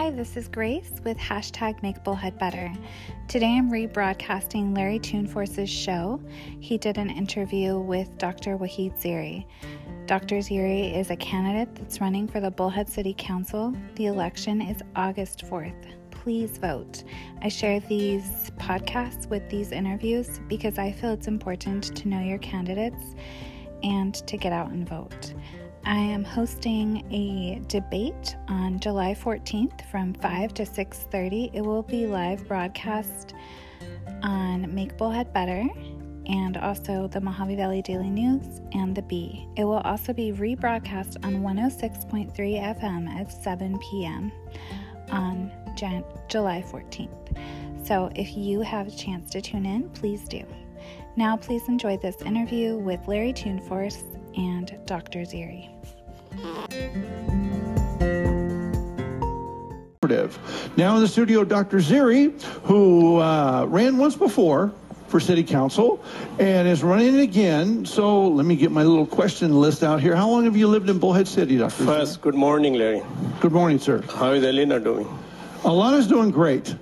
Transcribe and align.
Hi, 0.00 0.10
this 0.10 0.34
is 0.38 0.48
Grace 0.48 0.92
with 1.04 1.18
hashtag 1.18 1.82
Make 1.82 2.02
Bullhead. 2.02 2.32
Today 3.28 3.58
I'm 3.58 3.70
rebroadcasting 3.70 4.74
Larry 4.74 4.98
Toonforce's 4.98 5.68
show. 5.68 6.18
He 6.58 6.78
did 6.78 6.96
an 6.96 7.10
interview 7.10 7.78
with 7.78 8.16
Dr. 8.16 8.56
Wahid 8.56 8.98
Ziri. 8.98 9.44
Dr. 10.06 10.36
Ziri 10.36 10.96
is 10.96 11.10
a 11.10 11.16
candidate 11.16 11.74
that's 11.74 12.00
running 12.00 12.26
for 12.26 12.40
the 12.40 12.50
Bullhead 12.50 12.88
City 12.88 13.14
Council. 13.18 13.74
The 13.96 14.06
election 14.06 14.62
is 14.62 14.80
August 14.96 15.44
4th. 15.44 15.92
Please 16.10 16.56
vote. 16.56 17.04
I 17.42 17.50
share 17.50 17.80
these 17.80 18.50
podcasts 18.56 19.28
with 19.28 19.50
these 19.50 19.70
interviews 19.70 20.40
because 20.48 20.78
I 20.78 20.92
feel 20.92 21.12
it's 21.12 21.28
important 21.28 21.94
to 21.94 22.08
know 22.08 22.20
your 22.20 22.38
candidates 22.38 23.14
and 23.82 24.14
to 24.14 24.38
get 24.38 24.54
out 24.54 24.70
and 24.70 24.88
vote. 24.88 25.34
I 25.84 25.96
am 25.96 26.24
hosting 26.24 27.04
a 27.10 27.60
debate 27.66 28.36
on 28.48 28.78
July 28.80 29.14
14th 29.14 29.90
from 29.90 30.12
5 30.14 30.54
to 30.54 30.66
6:30. 30.66 31.50
It 31.54 31.62
will 31.62 31.82
be 31.82 32.06
live 32.06 32.46
broadcast 32.46 33.34
on 34.22 34.72
Make 34.74 34.96
Bullhead 34.98 35.32
Better 35.32 35.66
and 36.26 36.56
also 36.58 37.08
the 37.08 37.20
Mohave 37.20 37.56
Valley 37.56 37.82
Daily 37.82 38.10
News 38.10 38.60
and 38.72 38.94
the 38.94 39.02
Bee. 39.02 39.48
It 39.56 39.64
will 39.64 39.80
also 39.80 40.12
be 40.12 40.32
rebroadcast 40.32 41.24
on 41.24 41.42
106.3 41.42 42.30
FM 42.58 43.08
at 43.08 43.32
7 43.32 43.78
p.m. 43.78 44.30
on 45.10 45.50
Jan- 45.76 46.04
July 46.28 46.62
14th. 46.62 47.86
So 47.86 48.10
if 48.14 48.36
you 48.36 48.60
have 48.60 48.86
a 48.86 48.90
chance 48.90 49.30
to 49.30 49.40
tune 49.40 49.64
in, 49.64 49.88
please 49.90 50.28
do. 50.28 50.44
Now, 51.16 51.36
please 51.36 51.66
enjoy 51.68 51.96
this 51.96 52.20
interview 52.22 52.76
with 52.76 53.08
Larry 53.08 53.32
Toonforce 53.32 54.19
and 54.36 54.78
Dr. 54.86 55.20
Ziri. 55.20 55.68
Now 60.76 60.96
in 60.96 61.02
the 61.02 61.08
studio, 61.08 61.44
Dr. 61.44 61.78
Ziri, 61.78 62.40
who 62.64 63.18
uh, 63.18 63.64
ran 63.68 63.96
once 63.96 64.16
before 64.16 64.72
for 65.08 65.20
city 65.20 65.42
council 65.42 66.02
and 66.38 66.66
is 66.66 66.82
running 66.82 67.20
again. 67.20 67.84
So 67.84 68.28
let 68.28 68.46
me 68.46 68.56
get 68.56 68.70
my 68.70 68.82
little 68.82 69.06
question 69.06 69.60
list 69.60 69.82
out 69.82 70.00
here. 70.00 70.16
How 70.16 70.28
long 70.28 70.44
have 70.44 70.56
you 70.56 70.68
lived 70.68 70.88
in 70.88 70.98
Bullhead 70.98 71.28
City, 71.28 71.58
Dr. 71.58 71.84
First, 71.84 72.18
Ziri? 72.18 72.22
good 72.22 72.34
morning, 72.34 72.74
Larry. 72.74 73.02
Good 73.40 73.52
morning, 73.52 73.78
sir. 73.78 74.02
How 74.02 74.32
is 74.32 74.44
Elena 74.44 74.80
doing? 74.80 75.06
Alana's 75.62 76.06
doing 76.06 76.30
great. 76.30 76.74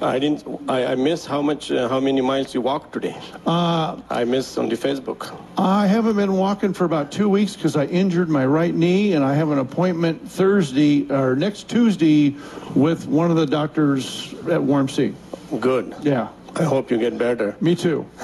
I 0.00 0.18
didn't. 0.18 0.44
I, 0.68 0.86
I 0.86 0.94
missed 0.94 1.26
how 1.26 1.40
much, 1.40 1.70
uh, 1.70 1.88
how 1.88 2.00
many 2.00 2.20
miles 2.20 2.54
you 2.54 2.60
walked 2.60 2.92
today. 2.92 3.16
Uh, 3.46 4.00
I 4.10 4.24
missed 4.24 4.58
on 4.58 4.68
the 4.68 4.76
Facebook. 4.76 5.34
I 5.56 5.86
haven't 5.86 6.16
been 6.16 6.34
walking 6.34 6.74
for 6.74 6.84
about 6.84 7.10
two 7.10 7.28
weeks 7.28 7.56
because 7.56 7.76
I 7.76 7.86
injured 7.86 8.28
my 8.28 8.44
right 8.44 8.74
knee, 8.74 9.14
and 9.14 9.24
I 9.24 9.34
have 9.34 9.50
an 9.50 9.58
appointment 9.58 10.30
Thursday 10.30 11.10
or 11.10 11.34
next 11.34 11.68
Tuesday 11.68 12.36
with 12.74 13.06
one 13.06 13.30
of 13.30 13.36
the 13.36 13.46
doctors 13.46 14.32
at 14.34 14.60
WARMC. 14.60 15.14
Good. 15.60 15.94
Yeah. 16.02 16.28
I 16.58 16.64
hope 16.64 16.90
you 16.90 16.96
get 16.98 17.18
better. 17.18 17.54
Me 17.60 17.74
too. 17.74 18.06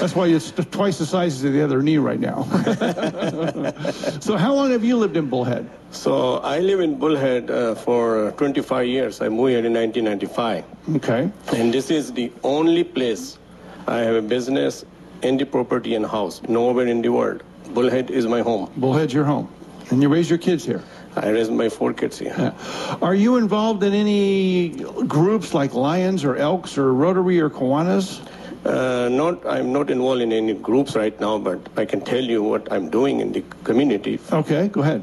That's 0.00 0.14
why 0.16 0.28
it's 0.28 0.52
twice 0.70 0.98
the 0.98 1.04
size 1.06 1.44
of 1.44 1.52
the 1.52 1.62
other 1.62 1.82
knee 1.82 1.98
right 1.98 2.18
now. 2.18 2.42
so, 4.20 4.36
how 4.36 4.54
long 4.54 4.70
have 4.70 4.82
you 4.84 4.96
lived 4.96 5.16
in 5.16 5.28
Bullhead? 5.28 5.68
So 5.90 6.38
I 6.38 6.60
live 6.60 6.80
in 6.80 6.98
Bullhead 6.98 7.50
uh, 7.50 7.74
for 7.74 8.32
25 8.38 8.86
years. 8.86 9.20
I 9.20 9.28
moved 9.28 9.50
here 9.50 9.64
in 9.66 9.74
1995, 9.74 10.64
Okay. 10.96 11.30
and 11.58 11.74
this 11.74 11.90
is 11.90 12.12
the 12.12 12.32
only 12.42 12.84
place 12.84 13.38
I 13.86 13.98
have 13.98 14.14
a 14.14 14.22
business 14.22 14.84
and 15.22 15.38
the 15.38 15.44
property 15.44 15.94
and 15.96 16.06
house. 16.06 16.40
Nowhere 16.48 16.86
in 16.86 17.02
the 17.02 17.10
world. 17.10 17.42
Bullhead 17.74 18.10
is 18.10 18.26
my 18.26 18.40
home. 18.40 18.70
Bullhead's 18.76 19.12
your 19.12 19.24
home, 19.24 19.48
and 19.90 20.00
you 20.00 20.08
raise 20.08 20.30
your 20.30 20.38
kids 20.38 20.64
here. 20.64 20.82
I 21.16 21.30
raised 21.30 21.52
my 21.52 21.68
four 21.68 21.92
kids 21.92 22.18
here. 22.18 22.34
Yeah. 22.38 22.96
Are 23.02 23.14
you 23.14 23.36
involved 23.36 23.82
in 23.82 23.92
any 23.92 24.70
groups 25.06 25.54
like 25.54 25.74
Lions 25.74 26.24
or 26.24 26.36
Elks 26.36 26.78
or 26.78 26.94
Rotary 26.94 27.40
or 27.40 27.50
Kiwanis? 27.50 28.20
Uh, 28.64 29.08
not, 29.08 29.44
I'm 29.46 29.72
not 29.72 29.90
involved 29.90 30.20
in 30.20 30.32
any 30.32 30.54
groups 30.54 30.94
right 30.94 31.18
now, 31.18 31.38
but 31.38 31.58
I 31.76 31.84
can 31.84 32.00
tell 32.00 32.22
you 32.22 32.42
what 32.42 32.70
I'm 32.70 32.90
doing 32.90 33.20
in 33.20 33.32
the 33.32 33.42
community. 33.64 34.20
Okay, 34.30 34.68
go 34.68 34.82
ahead. 34.82 35.02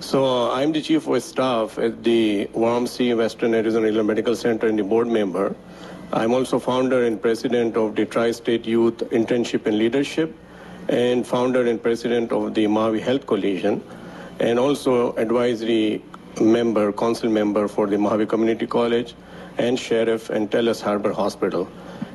So 0.00 0.50
I'm 0.50 0.72
the 0.72 0.82
chief 0.82 1.06
of 1.06 1.22
staff 1.22 1.78
at 1.78 2.04
the 2.04 2.46
YMC 2.54 3.16
Western 3.16 3.54
Arizona 3.54 4.02
Medical 4.02 4.36
Center 4.36 4.66
and 4.66 4.78
the 4.78 4.84
board 4.84 5.06
member. 5.06 5.54
I'm 6.12 6.34
also 6.34 6.58
founder 6.58 7.04
and 7.04 7.20
president 7.22 7.76
of 7.76 7.96
the 7.96 8.04
Tri-State 8.04 8.66
Youth 8.66 8.98
Internship 9.10 9.64
and 9.64 9.78
Leadership, 9.78 10.36
and 10.88 11.26
founder 11.26 11.66
and 11.66 11.82
president 11.82 12.32
of 12.32 12.52
the 12.52 12.66
Maui 12.66 13.00
Health 13.00 13.26
Coalition, 13.26 13.82
and 14.42 14.58
also 14.58 15.14
advisory 15.16 16.02
member, 16.40 16.92
council 16.92 17.30
member 17.30 17.68
for 17.68 17.86
the 17.86 17.96
Mohave 17.96 18.28
Community 18.28 18.66
College, 18.66 19.14
and 19.56 19.78
sheriff 19.78 20.30
and 20.30 20.50
Telus 20.50 20.80
Harbor 20.80 21.12
Hospital. 21.12 21.68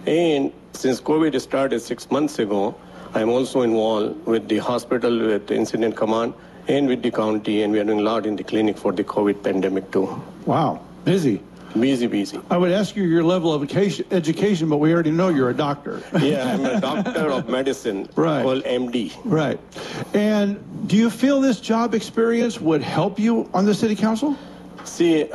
And 0.06 0.52
since 0.74 1.00
COVID 1.00 1.40
started 1.40 1.80
six 1.80 2.12
months 2.12 2.40
ago, 2.40 2.76
I'm 3.14 3.30
also 3.30 3.62
involved 3.62 4.26
with 4.26 4.50
the 4.50 4.58
hospital, 4.58 5.18
with 5.18 5.48
the 5.48 5.56
incident 5.56 5.96
command, 5.96 6.34
and 6.68 6.90
with 6.90 7.02
the 7.02 7.12
county, 7.12 7.62
and 7.64 7.72
we 7.72 7.80
are 7.80 7.86
doing 7.86 8.00
a 8.00 8.04
lot 8.04 8.26
in 8.26 8.36
the 8.36 8.44
clinic 8.44 8.78
for 8.78 8.92
the 8.92 9.06
COVID 9.06 9.42
pandemic 9.42 9.90
too. 9.92 10.22
Wow, 10.46 10.82
busy. 11.06 11.42
Busy, 11.80 12.08
busy. 12.08 12.40
I 12.50 12.58
would 12.58 12.72
ask 12.72 12.96
you 12.96 13.04
your 13.04 13.24
level 13.24 13.54
of 13.54 13.62
education, 13.64 14.70
but 14.70 14.78
we 14.78 14.94
already 14.94 15.12
know 15.12 15.30
you're 15.30 15.50
a 15.50 15.54
doctor. 15.54 16.02
Yeah, 16.20 16.54
I'm 16.54 16.66
a 16.66 16.80
doctor 16.82 17.30
of 17.32 17.50
medicine, 17.50 18.10
Right. 18.16 18.42
called 18.44 18.64
MD. 18.64 19.12
right. 19.26 19.60
And 20.14 20.58
do 20.88 20.96
you 20.96 21.10
feel 21.10 21.40
this 21.42 21.60
job 21.60 21.94
experience 21.94 22.60
would 22.60 22.82
help 22.82 23.20
you 23.20 23.50
on 23.54 23.66
the 23.66 23.74
city 23.76 23.96
council? 23.96 24.36
See, 24.86 25.30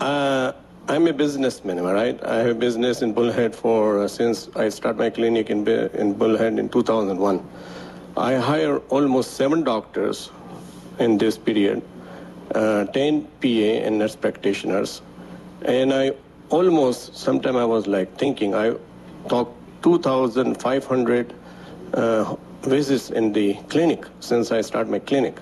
uh, 0.00 0.52
I'm 0.88 1.06
a 1.06 1.12
businessman, 1.14 1.82
right? 1.82 2.22
I 2.24 2.36
have 2.38 2.48
a 2.48 2.54
business 2.54 3.00
in 3.00 3.14
Bullhead 3.14 3.54
for 3.54 4.00
uh, 4.02 4.08
since 4.08 4.50
I 4.56 4.68
started 4.68 4.98
my 4.98 5.08
clinic 5.10 5.48
in 5.48 5.66
in 5.66 6.12
Bullhead 6.12 6.58
in 6.58 6.68
2001. 6.68 7.40
I 8.16 8.34
hire 8.34 8.78
almost 8.90 9.34
seven 9.34 9.64
doctors 9.64 10.30
in 10.98 11.16
this 11.16 11.38
period, 11.38 11.80
uh, 12.54 12.84
10 12.84 13.24
PA 13.40 13.48
and 13.86 13.98
nurse 13.98 14.14
practitioners, 14.14 15.00
and 15.64 15.92
I 15.92 16.12
almost 16.50 17.16
sometime 17.16 17.56
I 17.56 17.64
was 17.64 17.86
like 17.86 18.16
thinking 18.18 18.54
I 18.54 18.74
talked 19.28 19.54
2,500 19.82 21.34
uh, 21.94 22.36
visits 22.62 23.10
in 23.10 23.32
the 23.32 23.54
clinic 23.68 24.06
since 24.20 24.50
I 24.50 24.60
started 24.60 24.90
my 24.90 24.98
clinic, 24.98 25.38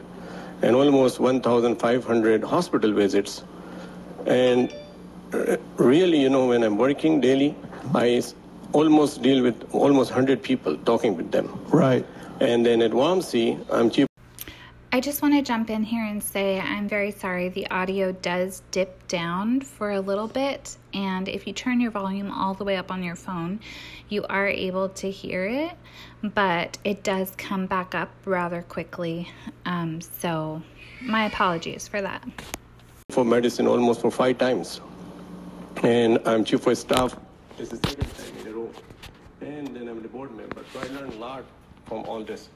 and 0.63 0.77
almost 0.77 1.21
1,500 1.21 2.45
hospital 2.45 2.93
visits. 2.93 3.45
And 4.27 4.73
really, 5.77 6.21
you 6.21 6.31
know, 6.31 6.47
when 6.49 6.63
I'm 6.63 6.77
working 6.77 7.21
daily, 7.21 7.55
I 7.95 8.23
almost 8.73 9.23
deal 9.23 9.43
with 9.43 9.57
almost 9.73 10.11
100 10.11 10.43
people 10.43 10.77
talking 10.79 11.17
with 11.17 11.31
them. 11.31 11.49
Right. 11.69 12.07
And 12.41 12.65
then 12.67 12.83
at 12.83 12.91
WAMC, 12.91 13.65
I'm 13.71 13.91
chief 13.91 14.07
I 14.95 15.01
just 15.01 15.23
want 15.23 15.33
to 15.33 15.41
jump 15.41 15.71
in 15.71 15.83
here 15.83 16.05
and 16.05 16.23
say 16.23 16.61
I'm 16.61 16.87
very 16.87 17.13
sorry. 17.13 17.49
The 17.49 17.67
audio 17.71 18.13
does 18.13 18.61
dip 18.73 19.09
down 19.09 19.63
for 19.63 19.93
a 19.93 20.01
little 20.01 20.29
bit, 20.29 20.77
and 20.93 21.29
if 21.29 21.47
you 21.47 21.55
turn 21.55 21.81
your 21.81 21.91
volume 21.91 22.31
all 22.31 22.53
the 22.53 22.65
way 22.65 22.77
up 22.77 22.91
on 22.91 23.03
your 23.03 23.17
phone, 23.17 23.61
you 24.11 24.23
are 24.25 24.47
able 24.47 24.91
to 24.91 25.11
hear 25.11 25.47
it, 25.47 25.73
but 26.23 26.77
it 26.85 27.03
does 27.03 27.33
come 27.39 27.65
back 27.65 27.95
up 27.95 28.11
rather 28.27 28.61
quickly. 28.69 29.31
Um, 29.65 30.03
so, 30.03 30.61
my 31.01 31.25
apologies 31.25 31.89
for 31.89 32.03
that. 32.03 32.23
for 33.09 33.25
medicine 33.25 33.67
almost 33.67 34.03
for 34.03 34.11
five 34.11 34.37
times. 34.37 34.83
And 35.83 36.19
I'm 36.27 36.45
chief 36.45 36.67
of 36.67 36.77
staff. 36.77 37.17
This 37.57 37.73
is 37.73 37.81
second 37.81 38.11
time 38.15 38.39
in 38.43 38.47
a 38.47 38.51
row. 38.53 38.71
And 39.41 39.69
then 39.75 39.89
I'm 39.89 40.03
the 40.03 40.09
board 40.09 40.37
member. 40.37 40.63
So 40.71 40.81
I 40.81 40.85
learned 41.01 41.15
a 41.15 41.17
lot 41.17 41.45
from 41.87 42.05
all 42.05 42.23
this. 42.23 42.51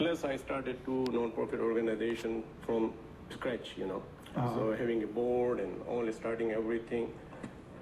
Plus, 0.00 0.24
I 0.24 0.38
started 0.38 0.82
two 0.86 1.04
non-profit 1.12 1.60
organization 1.60 2.42
from 2.64 2.94
scratch, 3.28 3.72
you 3.76 3.86
know. 3.86 4.02
Uh-huh. 4.34 4.54
So 4.54 4.72
having 4.72 5.02
a 5.02 5.06
board 5.06 5.60
and 5.60 5.78
all 5.86 6.10
starting 6.10 6.52
everything. 6.52 7.12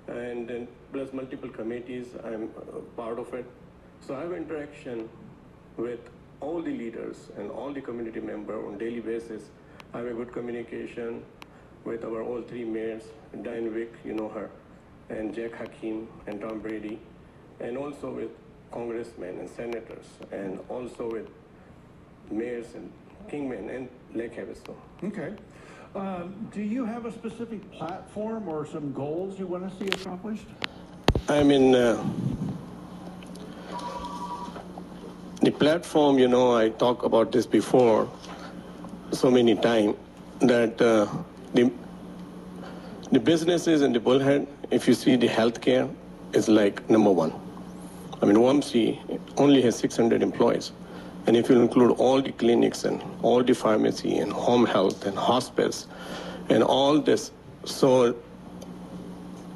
And 0.08 0.48
then 0.48 0.66
plus 0.92 1.12
multiple 1.12 1.48
committees, 1.48 2.08
I'm 2.24 2.48
part 2.96 3.20
of 3.20 3.32
it. 3.34 3.46
So 4.00 4.16
I 4.16 4.22
have 4.22 4.32
interaction 4.32 5.08
with 5.76 6.00
all 6.40 6.60
the 6.60 6.76
leaders 6.76 7.30
and 7.38 7.52
all 7.52 7.72
the 7.72 7.80
community 7.80 8.18
member 8.18 8.66
on 8.66 8.78
daily 8.78 8.98
basis. 8.98 9.42
I 9.94 9.98
have 9.98 10.08
a 10.08 10.14
good 10.14 10.32
communication 10.32 11.22
with 11.84 12.04
our 12.04 12.24
all 12.24 12.42
three 12.42 12.64
mayors, 12.64 13.04
Diane 13.42 13.72
Vick, 13.72 13.94
you 14.04 14.14
know 14.14 14.28
her, 14.28 14.50
and 15.08 15.32
Jack 15.32 15.52
Hakim 15.52 16.08
and 16.26 16.40
Tom 16.40 16.58
Brady, 16.58 16.98
and 17.60 17.78
also 17.78 18.10
with 18.10 18.30
congressmen 18.72 19.38
and 19.38 19.48
senators, 19.48 20.06
and 20.32 20.58
also 20.68 21.08
with 21.08 21.28
mayors 22.30 22.74
and 22.74 22.90
Kingman 23.28 23.68
and 23.70 23.88
Lake 24.14 24.36
Havasu. 24.36 24.74
Okay. 25.04 25.34
Um, 25.94 26.48
do 26.52 26.62
you 26.62 26.84
have 26.84 27.06
a 27.06 27.12
specific 27.12 27.70
platform 27.72 28.48
or 28.48 28.66
some 28.66 28.92
goals 28.92 29.38
you 29.38 29.46
want 29.46 29.68
to 29.68 29.76
see 29.78 29.88
accomplished? 29.88 30.46
I 31.28 31.42
mean, 31.42 31.74
uh, 31.74 32.02
the 35.42 35.50
platform, 35.50 36.18
you 36.18 36.28
know, 36.28 36.56
I 36.56 36.68
talked 36.70 37.04
about 37.04 37.32
this 37.32 37.46
before 37.46 38.10
so 39.12 39.30
many 39.30 39.54
times 39.54 39.96
that 40.40 40.80
uh, 40.80 41.06
the 41.54 41.72
The 43.10 43.18
businesses 43.18 43.80
in 43.80 43.94
the 43.94 44.00
Bullhead, 44.00 44.46
if 44.70 44.86
you 44.86 44.92
see 44.92 45.16
the 45.16 45.28
healthcare, 45.28 45.88
is 46.34 46.46
like 46.46 46.90
number 46.90 47.10
one. 47.10 47.32
I 48.20 48.26
mean, 48.26 48.36
OMC 48.36 49.18
only 49.38 49.62
has 49.62 49.76
600 49.76 50.22
employees. 50.22 50.72
And 51.28 51.36
if 51.36 51.50
you 51.50 51.60
include 51.60 51.90
all 51.98 52.22
the 52.22 52.32
clinics 52.32 52.84
and 52.84 53.02
all 53.22 53.44
the 53.44 53.54
pharmacy 53.54 54.16
and 54.16 54.32
home 54.32 54.64
health 54.64 55.04
and 55.04 55.14
hospice 55.14 55.86
and 56.48 56.62
all 56.62 56.98
this, 56.98 57.32
so 57.66 58.16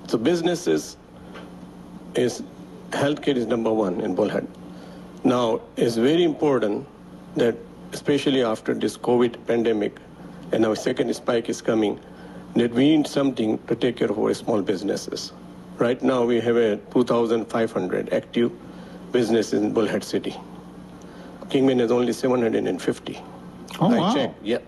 so 0.07 0.19
businesses 0.19 0.99
is 2.15 2.43
healthcare 2.91 3.37
is 3.37 3.47
number 3.47 3.73
one 3.73 4.03
in 4.03 4.15
Bullhead. 4.15 4.47
Now, 5.25 5.63
it's 5.79 5.97
very 5.97 6.25
important 6.25 6.87
that, 7.37 7.57
especially 7.95 8.43
after 8.43 8.75
this 8.75 8.99
COVID 8.99 9.47
pandemic, 9.47 9.99
and 10.53 10.67
our 10.67 10.77
second 10.77 11.15
spike 11.17 11.49
is 11.49 11.63
coming, 11.63 11.99
that 12.55 12.71
we 12.75 12.97
need 12.97 13.07
something 13.07 13.59
to 13.69 13.75
take 13.75 13.97
care 13.97 14.11
of 14.11 14.19
our 14.19 14.35
small 14.35 14.61
businesses. 14.61 15.33
Right 15.79 16.03
now, 16.03 16.23
we 16.27 16.39
have 16.39 16.57
a 16.57 16.77
2,500 16.93 18.13
active 18.13 18.53
businesses 19.11 19.55
in 19.55 19.73
Bullhead 19.73 20.05
City. 20.05 20.37
Kingman 21.53 21.81
is 21.81 21.91
only 21.91 22.13
750. 22.15 23.21
Oh, 23.81 23.93
I 23.93 23.99
wow. 23.99 24.15
checked, 24.15 24.43
yeah. 24.43 24.59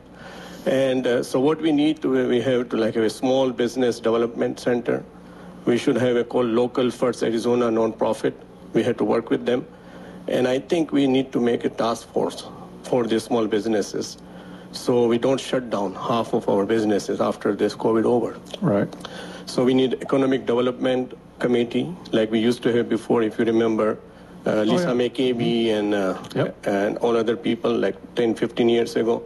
And 0.67 1.07
uh, 1.07 1.23
so 1.23 1.41
what 1.41 1.61
we 1.61 1.73
need 1.73 2.03
to, 2.03 2.29
we 2.29 2.41
have 2.43 2.69
to 2.69 2.77
like 2.77 2.95
have 2.95 3.05
a 3.05 3.11
small 3.11 3.51
business 3.51 4.01
development 4.01 4.61
center. 4.61 5.03
We 5.65 5.79
should 5.79 5.97
have 5.97 6.17
a 6.17 6.25
called 6.25 6.47
Local 6.47 6.91
First 6.91 7.23
Arizona 7.23 7.71
nonprofit. 7.71 8.35
We 8.75 8.83
have 8.83 8.99
to 8.99 9.05
work 9.05 9.31
with 9.31 9.47
them. 9.47 9.67
And 10.29 10.47
I 10.47 10.59
think 10.59 10.93
we 10.93 11.07
need 11.07 11.33
to 11.33 11.41
make 11.41 11.65
a 11.65 11.71
task 11.71 12.07
force 12.13 12.47
for 12.83 13.05
the 13.07 13.19
small 13.19 13.47
businesses 13.47 14.19
so 14.73 15.07
we 15.07 15.19
don't 15.19 15.41
shut 15.41 15.71
down 15.71 15.95
half 15.95 16.35
of 16.35 16.49
our 16.49 16.67
businesses 16.67 17.21
after 17.21 17.55
this 17.55 17.75
COVID 17.75 18.05
over. 18.05 18.37
Right. 18.61 18.89
So 19.47 19.65
we 19.65 19.73
need 19.73 19.95
economic 20.03 20.47
development 20.47 21.15
committee 21.39 21.95
like 22.13 22.31
we 22.31 22.41
used 22.41 22.63
to 22.65 22.77
have 22.77 22.89
before, 22.89 23.23
if 23.23 23.39
you 23.39 23.45
remember. 23.45 23.99
Uh, 24.47 24.63
Lisa 24.63 24.89
yeah. 24.89 24.95
McCabe 25.09 25.69
and, 25.79 25.95
uh, 25.95 26.19
Yep. 26.35 26.67
and 26.67 26.99
all 26.99 27.17
other 27.17 27.37
people 27.37 27.73
like 27.73 27.97
10, 28.15 28.35
15 28.35 28.69
years 28.69 28.95
ago. 28.97 29.23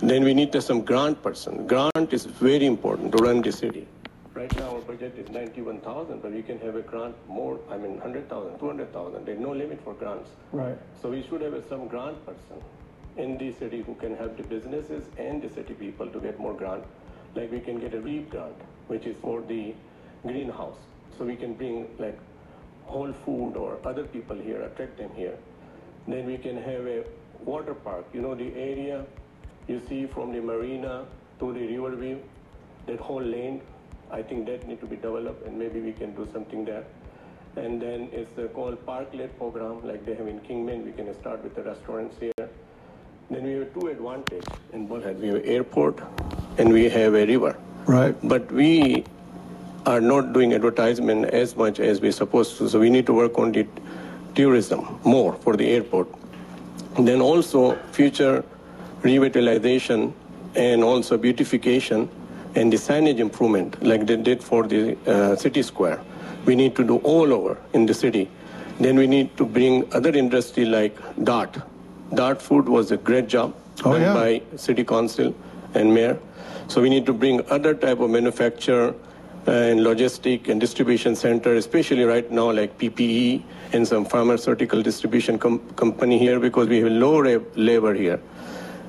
Then 0.00 0.22
we 0.24 0.34
need 0.34 0.52
to 0.52 0.60
some 0.62 0.82
grant 0.82 1.22
person. 1.22 1.66
Grant 1.66 2.12
is 2.12 2.26
very 2.26 2.66
important 2.66 3.12
to 3.12 3.18
run 3.24 3.42
the 3.42 3.50
city. 3.50 3.86
Right 4.34 4.54
now 4.56 4.68
our 4.74 4.80
budget 4.82 5.14
is 5.18 5.28
91,000, 5.30 6.20
but 6.22 6.30
we 6.32 6.42
can 6.42 6.58
have 6.60 6.76
a 6.76 6.82
grant 6.82 7.14
more, 7.26 7.58
I 7.70 7.76
mean 7.78 7.94
100,000, 7.98 8.58
200,000. 8.58 9.24
There's 9.26 9.40
no 9.40 9.52
limit 9.52 9.80
for 9.82 9.94
grants. 9.94 10.30
Right. 10.52 10.78
So 11.02 11.08
we 11.08 11.22
should 11.28 11.40
have 11.40 11.54
a, 11.54 11.66
some 11.68 11.88
grant 11.88 12.24
person 12.26 12.62
in 13.16 13.38
the 13.38 13.52
city 13.54 13.80
who 13.82 13.94
can 13.94 14.14
help 14.16 14.36
the 14.36 14.42
businesses 14.44 15.04
and 15.16 15.40
the 15.42 15.48
city 15.48 15.72
people 15.74 16.06
to 16.08 16.20
get 16.20 16.38
more 16.38 16.52
grant. 16.52 16.84
Like 17.34 17.50
we 17.50 17.60
can 17.60 17.80
get 17.80 17.94
a 17.94 18.00
REAP 18.00 18.30
grant, 18.30 18.54
which 18.88 19.06
is 19.06 19.16
for 19.22 19.40
the 19.40 19.74
greenhouse. 20.22 20.76
So 21.18 21.24
we 21.24 21.34
can 21.36 21.54
bring 21.54 21.88
like 21.98 22.18
whole 22.86 23.12
food 23.24 23.56
or 23.56 23.78
other 23.84 24.04
people 24.04 24.36
here, 24.36 24.62
attract 24.62 24.98
them 24.98 25.10
here. 25.14 25.36
Then 26.08 26.26
we 26.26 26.38
can 26.38 26.56
have 26.56 26.86
a 26.86 27.04
water 27.44 27.74
park. 27.74 28.06
You 28.12 28.22
know 28.22 28.34
the 28.34 28.54
area 28.54 29.04
you 29.68 29.80
see 29.88 30.06
from 30.06 30.32
the 30.32 30.40
marina 30.40 31.04
to 31.40 31.52
the 31.52 31.66
river 31.66 31.96
view, 31.96 32.20
that 32.86 33.00
whole 33.00 33.22
lane. 33.22 33.60
I 34.10 34.22
think 34.22 34.46
that 34.46 34.68
need 34.68 34.80
to 34.80 34.86
be 34.86 34.96
developed 34.96 35.44
and 35.46 35.58
maybe 35.58 35.80
we 35.80 35.92
can 35.92 36.14
do 36.14 36.28
something 36.32 36.64
there. 36.64 36.84
And 37.56 37.82
then 37.82 38.08
it's 38.12 38.38
uh, 38.38 38.46
called 38.48 38.84
Parklet 38.86 39.36
program, 39.36 39.84
like 39.84 40.04
they 40.06 40.14
have 40.14 40.28
in 40.28 40.40
Kingman. 40.40 40.84
We 40.84 40.92
can 40.92 41.12
start 41.20 41.42
with 41.42 41.56
the 41.56 41.62
restaurants 41.62 42.16
here. 42.20 42.48
Then 43.30 43.42
we 43.42 43.52
have 43.52 43.74
two 43.74 43.88
advantages 43.88 44.46
in 44.72 44.86
Bullhead. 44.86 45.20
We 45.20 45.28
have 45.28 45.42
airport 45.44 46.00
and 46.58 46.72
we 46.72 46.88
have 46.88 47.14
a 47.14 47.26
river. 47.26 47.56
Right. 47.86 48.14
But 48.22 48.52
we 48.52 49.04
are 49.86 50.00
not 50.00 50.32
doing 50.32 50.52
advertisement 50.52 51.26
as 51.26 51.56
much 51.56 51.78
as 51.80 52.00
we're 52.00 52.12
supposed 52.12 52.58
to. 52.58 52.68
So 52.68 52.80
we 52.80 52.90
need 52.90 53.06
to 53.06 53.12
work 53.14 53.38
on 53.38 53.52
the 53.52 53.66
tourism 54.34 54.98
more 55.04 55.32
for 55.34 55.56
the 55.56 55.68
airport. 55.68 56.08
And 56.96 57.06
then 57.06 57.20
also 57.20 57.76
future 57.92 58.44
revitalization 59.02 60.12
and 60.56 60.82
also 60.82 61.16
beautification 61.16 62.08
and 62.54 62.72
the 62.72 62.76
signage 62.76 63.18
improvement 63.18 63.80
like 63.82 64.06
they 64.06 64.16
did 64.16 64.42
for 64.42 64.66
the 64.66 64.96
uh, 65.06 65.36
city 65.36 65.62
square. 65.62 66.00
We 66.46 66.56
need 66.56 66.74
to 66.76 66.84
do 66.84 66.96
all 66.98 67.32
over 67.32 67.58
in 67.72 67.86
the 67.86 67.94
city. 67.94 68.28
Then 68.80 68.96
we 68.96 69.06
need 69.06 69.36
to 69.36 69.44
bring 69.44 69.92
other 69.94 70.10
industry 70.10 70.64
like 70.64 70.96
Dart. 71.24 71.56
Dart 72.14 72.40
Food 72.42 72.68
was 72.68 72.90
a 72.92 72.96
great 72.96 73.28
job 73.28 73.54
Oh, 73.84 73.92
done 73.92 74.00
yeah. 74.02 74.14
by 74.14 74.42
city 74.56 74.84
council 74.84 75.34
and 75.74 75.92
mayor. 75.92 76.18
So 76.68 76.80
we 76.80 76.88
need 76.88 77.04
to 77.06 77.12
bring 77.12 77.48
other 77.50 77.74
type 77.74 78.00
of 78.00 78.10
manufacture 78.10 78.94
and 79.46 79.80
logistic 79.80 80.48
and 80.48 80.60
distribution 80.60 81.14
center, 81.14 81.54
especially 81.54 82.02
right 82.04 82.30
now 82.30 82.50
like 82.50 82.76
PPE 82.78 83.42
and 83.72 83.86
some 83.86 84.04
pharmaceutical 84.04 84.82
distribution 84.82 85.38
com- 85.38 85.60
company 85.76 86.18
here 86.18 86.40
because 86.40 86.66
we 86.68 86.80
have 86.80 86.90
low 86.90 87.20
ra- 87.20 87.38
labor 87.54 87.94
here 87.94 88.20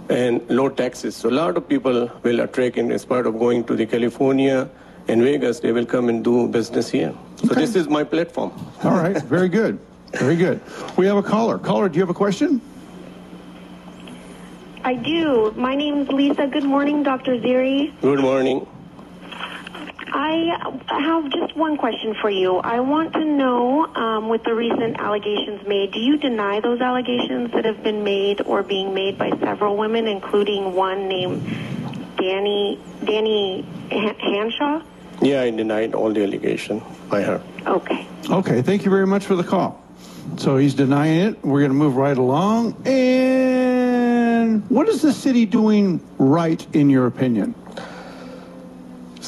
and 0.09 0.41
low 0.49 0.69
taxes. 0.69 1.15
So 1.15 1.29
a 1.29 1.31
lot 1.31 1.57
of 1.57 1.67
people 1.67 2.09
will 2.23 2.39
attract 2.39 2.77
in 2.77 2.91
as 2.91 3.05
part 3.05 3.27
of 3.27 3.37
going 3.37 3.63
to 3.65 3.75
the 3.75 3.85
California 3.85 4.69
and 5.09 5.21
Vegas, 5.21 5.59
they 5.59 5.71
will 5.71 5.85
come 5.85 6.09
and 6.09 6.23
do 6.23 6.47
business 6.47 6.89
here. 6.89 7.13
So 7.37 7.51
Okay. 7.51 7.61
this 7.61 7.75
is 7.75 7.87
my 7.87 8.03
platform. 8.03 8.51
All 8.83 8.91
right. 8.91 9.21
Very 9.35 9.49
good. 9.49 9.79
Very 10.13 10.35
good. 10.35 10.59
We 10.97 11.05
have 11.05 11.17
a 11.17 11.23
caller. 11.23 11.57
Caller, 11.57 11.87
do 11.89 11.95
you 11.97 12.01
have 12.01 12.09
a 12.09 12.13
question? 12.13 12.59
I 14.83 14.93
do. 14.95 15.53
My 15.57 15.75
name's 15.75 16.07
Lisa. 16.09 16.47
Good 16.47 16.63
morning, 16.63 17.03
Dr. 17.03 17.37
Ziri. 17.39 17.93
Good 18.01 18.19
morning. 18.19 18.65
I 20.11 20.71
have 20.87 21.29
just 21.31 21.55
one 21.55 21.77
question 21.77 22.15
for 22.21 22.29
you. 22.29 22.57
I 22.57 22.79
want 22.79 23.13
to 23.13 23.23
know, 23.25 23.85
um, 23.95 24.29
with 24.29 24.43
the 24.43 24.53
recent 24.53 24.99
allegations 24.99 25.67
made, 25.67 25.91
do 25.91 25.99
you 25.99 26.17
deny 26.17 26.59
those 26.61 26.79
allegations 26.81 27.51
that 27.51 27.65
have 27.65 27.83
been 27.83 28.03
made 28.03 28.41
or 28.41 28.63
being 28.63 28.93
made 28.93 29.17
by 29.17 29.29
several 29.39 29.75
women, 29.77 30.07
including 30.07 30.73
one 30.73 31.07
named 31.07 31.43
Danny 32.17 32.79
Danny 33.03 33.65
Han- 33.91 34.15
Hanshaw? 34.15 34.81
Yeah, 35.21 35.41
I 35.41 35.49
denied 35.49 35.93
all 35.95 36.11
the 36.13 36.23
allegation 36.23 36.81
by 37.09 37.23
her. 37.23 37.41
Okay. 37.65 38.07
Okay. 38.29 38.61
Thank 38.61 38.85
you 38.85 38.91
very 38.91 39.07
much 39.07 39.25
for 39.25 39.35
the 39.35 39.43
call. 39.43 39.83
So 40.37 40.57
he's 40.57 40.73
denying 40.73 41.21
it. 41.21 41.43
We're 41.43 41.59
going 41.61 41.71
to 41.71 41.77
move 41.77 41.95
right 41.95 42.17
along. 42.17 42.75
And 42.85 44.69
what 44.69 44.87
is 44.89 45.01
the 45.01 45.13
city 45.13 45.45
doing 45.45 46.01
right, 46.17 46.65
in 46.73 46.89
your 46.89 47.07
opinion? 47.07 47.55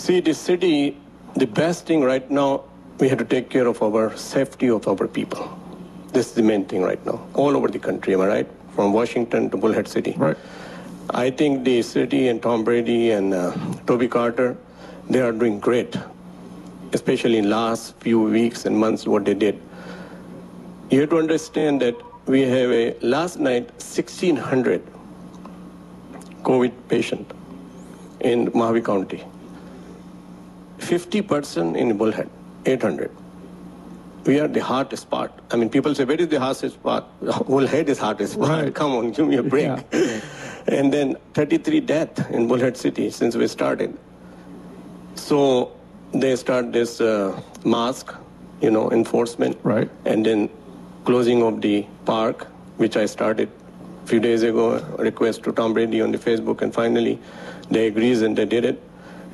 See, 0.09 0.21
the 0.21 0.33
city, 0.33 0.97
the 1.35 1.45
best 1.45 1.85
thing 1.85 2.01
right 2.01 2.27
now, 2.31 2.63
we 2.99 3.09
have 3.09 3.19
to 3.19 3.25
take 3.25 3.51
care 3.51 3.67
of 3.67 3.83
our 3.83 4.17
safety 4.17 4.67
of 4.67 4.87
our 4.87 5.07
people. 5.07 5.47
This 6.13 6.29
is 6.29 6.33
the 6.33 6.41
main 6.41 6.65
thing 6.65 6.81
right 6.81 7.05
now, 7.05 7.27
all 7.35 7.55
over 7.55 7.67
the 7.67 7.77
country, 7.77 8.15
am 8.15 8.21
I 8.21 8.25
right? 8.25 8.47
From 8.73 8.91
Washington 8.91 9.51
to 9.51 9.57
Bullhead 9.57 9.87
City. 9.87 10.15
Right. 10.17 10.35
I 11.11 11.29
think 11.29 11.63
the 11.63 11.83
city 11.83 12.27
and 12.27 12.41
Tom 12.41 12.63
Brady 12.63 13.11
and 13.11 13.35
uh, 13.35 13.55
Toby 13.85 14.07
Cotter, 14.07 14.57
they 15.11 15.21
are 15.21 15.31
doing 15.31 15.59
great, 15.59 15.95
especially 16.91 17.37
in 17.37 17.47
last 17.47 17.95
few 17.99 18.19
weeks 18.19 18.65
and 18.65 18.75
months 18.75 19.05
what 19.05 19.25
they 19.25 19.35
did. 19.35 19.61
You 20.89 21.01
have 21.01 21.11
to 21.11 21.19
understand 21.19 21.83
that 21.83 21.95
we 22.25 22.41
have 22.41 22.71
a 22.71 22.97
last 23.01 23.39
night 23.39 23.69
1600 23.73 24.81
COVID 26.41 26.71
patient 26.87 27.31
in 28.21 28.47
Mohave 28.53 28.83
County. 28.83 29.23
50% 30.79 31.77
in 31.77 31.97
Bullhead, 31.97 32.29
800. 32.65 33.11
We 34.25 34.39
are 34.39 34.47
the 34.47 34.63
hardest 34.63 35.09
part. 35.09 35.31
I 35.51 35.55
mean, 35.55 35.69
people 35.69 35.95
say, 35.95 36.03
where 36.03 36.19
is 36.19 36.27
the 36.27 36.39
hardest 36.39 36.81
part? 36.83 37.05
Bullhead 37.47 37.89
is 37.89 37.97
hardest 37.97 38.33
spot. 38.33 38.49
Right. 38.49 38.73
Come 38.73 38.91
on, 38.91 39.11
give 39.11 39.27
me 39.27 39.37
a 39.37 39.43
break. 39.43 39.67
Yeah. 39.91 40.21
and 40.67 40.93
then 40.93 41.15
33 41.33 41.79
death 41.81 42.29
in 42.31 42.47
Bullhead 42.47 42.77
City 42.77 43.09
since 43.09 43.35
we 43.35 43.47
started. 43.47 43.97
So 45.15 45.71
they 46.11 46.35
start 46.35 46.73
this 46.73 47.01
uh, 47.01 47.39
mask, 47.65 48.13
you 48.61 48.71
know, 48.71 48.91
enforcement. 48.91 49.57
Right. 49.63 49.89
And 50.05 50.25
then 50.25 50.49
closing 51.05 51.41
of 51.43 51.61
the 51.61 51.85
park, 52.05 52.47
which 52.77 52.97
I 52.97 53.05
started 53.05 53.49
a 54.03 54.07
few 54.07 54.19
days 54.19 54.43
ago, 54.43 54.83
a 54.97 55.03
request 55.03 55.43
to 55.43 55.51
Tom 55.51 55.73
Brady 55.73 56.01
on 56.01 56.11
the 56.11 56.17
Facebook, 56.17 56.61
and 56.61 56.73
finally 56.73 57.19
they 57.69 57.87
agrees 57.87 58.21
and 58.21 58.37
they 58.37 58.45
did 58.45 58.65
it. 58.65 58.81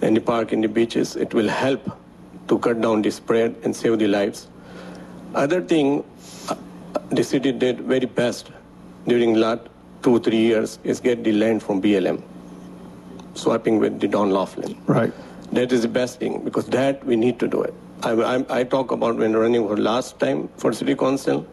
And 0.01 0.15
the 0.15 0.21
park 0.21 0.51
and 0.51 0.63
the 0.63 0.67
beaches, 0.67 1.15
it 1.15 1.33
will 1.33 1.49
help 1.49 1.97
to 2.47 2.59
cut 2.59 2.81
down 2.81 3.01
the 3.01 3.11
spread 3.11 3.55
and 3.63 3.75
save 3.75 3.99
the 3.99 4.07
lives. 4.07 4.47
Other 5.33 5.61
thing, 5.61 6.03
the 7.09 7.23
city 7.23 7.51
did 7.51 7.81
very 7.81 8.05
best 8.05 8.51
during 9.07 9.35
last 9.35 9.61
two, 10.01 10.19
three 10.19 10.37
years 10.37 10.79
is 10.83 10.99
get 10.99 11.23
the 11.23 11.31
land 11.31 11.63
from 11.63 11.81
BLM, 11.81 12.21
swapping 13.33 13.79
with 13.79 13.99
the 13.99 14.07
Don 14.07 14.29
Laughlin. 14.31 14.79
Right. 14.85 15.13
That 15.51 15.71
is 15.71 15.81
the 15.81 15.87
best 15.87 16.19
thing 16.19 16.43
because 16.43 16.65
that 16.67 17.03
we 17.05 17.15
need 17.15 17.39
to 17.39 17.47
do 17.47 17.61
it. 17.63 17.73
I, 18.03 18.11
I, 18.11 18.59
I 18.59 18.63
talk 18.63 18.91
about 18.91 19.15
when 19.17 19.35
running 19.35 19.67
for 19.67 19.77
last 19.77 20.19
time 20.19 20.49
for 20.57 20.73
city 20.73 20.95
council. 20.95 21.45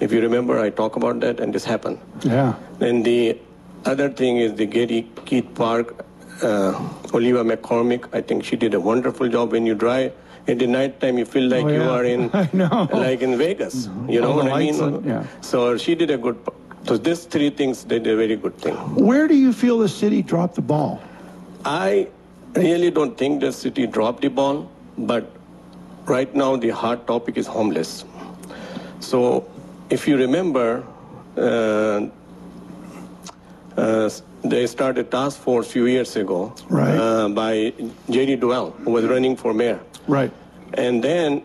If 0.00 0.12
you 0.12 0.20
remember, 0.20 0.58
I 0.58 0.70
talk 0.70 0.96
about 0.96 1.20
that 1.20 1.40
and 1.40 1.54
this 1.54 1.64
happened. 1.64 1.98
Yeah. 2.22 2.54
And 2.80 3.04
the 3.04 3.38
other 3.84 4.10
thing 4.10 4.38
is 4.38 4.54
the 4.54 4.66
Gary 4.66 5.08
Keith 5.24 5.48
Park 5.54 6.05
Oliva 6.42 7.44
McCormick. 7.44 8.08
I 8.12 8.20
think 8.20 8.44
she 8.44 8.56
did 8.56 8.74
a 8.74 8.80
wonderful 8.80 9.28
job. 9.28 9.52
When 9.52 9.66
you 9.66 9.74
drive 9.74 10.12
In 10.48 10.58
the 10.58 10.66
night 10.66 11.00
time, 11.02 11.16
you 11.18 11.24
feel 11.24 11.48
like 11.50 11.64
Oh, 11.64 11.68
you 11.76 11.82
are 11.92 12.04
in, 12.04 12.30
like 13.04 13.20
in 13.20 13.36
Vegas. 13.36 13.88
You 14.08 14.20
know 14.20 14.30
All 14.30 14.36
the 14.38 14.44
what 14.44 14.52
I 14.52 14.58
mean? 14.60 14.76
and- 14.80 15.04
yeah. 15.04 15.24
So 15.40 15.76
she 15.76 15.96
did 15.96 16.10
a 16.10 16.16
good. 16.16 16.36
So 16.86 16.96
these 16.96 17.24
three 17.24 17.50
things 17.50 17.82
did 17.82 18.06
a 18.06 18.14
very 18.14 18.36
good 18.36 18.56
thing. 18.66 18.76
Where 18.94 19.26
do 19.26 19.34
you 19.34 19.52
feel 19.52 19.78
the 19.78 19.88
city 19.88 20.22
dropped 20.22 20.54
the 20.54 20.62
ball? 20.62 21.00
I 21.64 22.06
really 22.54 22.92
don't 22.92 23.18
think 23.18 23.40
the 23.40 23.50
city 23.50 23.88
dropped 23.88 24.22
the 24.22 24.28
ball, 24.28 24.70
but 24.96 25.26
right 26.04 26.32
now 26.32 26.54
the 26.54 26.70
hot 26.70 27.08
topic 27.08 27.36
is 27.36 27.48
homeless. 27.48 28.04
So 29.00 29.44
if 29.90 30.06
you 30.06 30.16
remember, 30.16 30.84
uh, 31.36 32.06
uh, 33.76 34.10
they 34.50 34.66
started 34.66 35.06
a 35.06 35.08
task 35.08 35.38
force 35.40 35.66
a 35.66 35.70
few 35.70 35.86
years 35.86 36.16
ago 36.16 36.52
Right. 36.68 36.96
uh, 36.96 37.28
by 37.28 37.72
J.D. 38.10 38.36
Duell, 38.38 38.72
who 38.84 38.90
was 38.92 39.04
running 39.04 39.36
for 39.36 39.52
mayor. 39.54 39.80
Right. 40.06 40.30
And 40.74 41.02
then, 41.02 41.42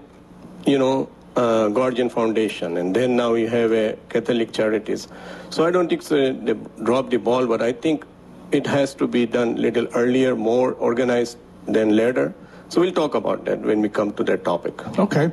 you 0.66 0.78
know, 0.78 1.10
uh, 1.36 1.70
Guardian 1.70 2.10
Foundation, 2.10 2.78
and 2.78 2.96
then 2.96 3.16
now 3.16 3.32
we 3.34 3.48
have 3.48 3.72
a 3.72 3.98
Catholic 4.10 4.52
Charities. 4.52 5.08
So 5.50 5.66
I 5.66 5.72
don't 5.72 5.88
think 5.88 6.02
so 6.02 6.34
they 6.34 6.54
dropped 6.84 7.12
the 7.12 7.18
ball, 7.18 7.48
but 7.48 7.62
I 7.62 7.72
think 7.72 8.06
it 8.52 8.68
has 8.68 8.94
to 8.96 9.08
be 9.08 9.26
done 9.26 9.56
little 9.56 9.88
earlier, 9.96 10.36
more 10.36 10.74
organized 10.74 11.38
than 11.68 11.96
later. 11.96 12.34
So 12.68 12.82
we'll 12.82 12.92
talk 12.92 13.16
about 13.16 13.46
that 13.46 13.60
when 13.62 13.82
we 13.82 13.90
come 13.90 14.12
to 14.14 14.24
that 14.26 14.44
topic. 14.44 14.76
Okay. 15.00 15.32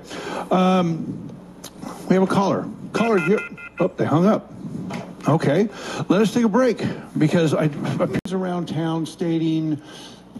Um, 0.50 1.28
we 2.08 2.14
have 2.14 2.22
a 2.22 2.26
caller. 2.26 2.64
Caller, 2.92 3.18
you 3.18 3.38
oh, 3.80 3.88
they 3.96 4.04
hung 4.04 4.26
up. 4.26 4.52
Okay. 5.28 5.68
Let 6.08 6.23
us 6.23 6.32
take 6.32 6.44
a 6.44 6.49
break 6.49 6.82
because 7.18 7.52
I 7.52 7.64
appears 7.64 8.32
around 8.32 8.66
town 8.66 9.04
stating, 9.04 9.80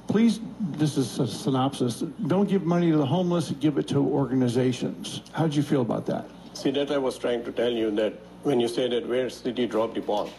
please, 0.07 0.41
this 0.61 0.97
is 0.97 1.19
a 1.19 1.27
synopsis, 1.27 2.01
don't 2.27 2.49
give 2.49 2.65
money 2.65 2.91
to 2.91 2.97
the 2.97 3.05
homeless, 3.05 3.51
give 3.51 3.77
it 3.77 3.87
to 3.89 3.99
organizations. 3.99 5.21
How 5.33 5.45
did 5.45 5.55
you 5.55 5.63
feel 5.63 5.83
about 5.83 6.07
that? 6.07 6.25
See, 6.55 6.71
that 6.71 6.91
I 6.91 6.97
was 6.97 7.19
trying 7.19 7.45
to 7.45 7.53
tell 7.53 7.71
you 7.71 7.91
that 7.97 8.15
when 8.45 8.61
you 8.61 8.67
say 8.67 8.89
that 8.89 9.07
where 9.07 9.29
city 9.29 9.67
dropped 9.67 9.95
the 9.95 10.01
ball. 10.01 10.31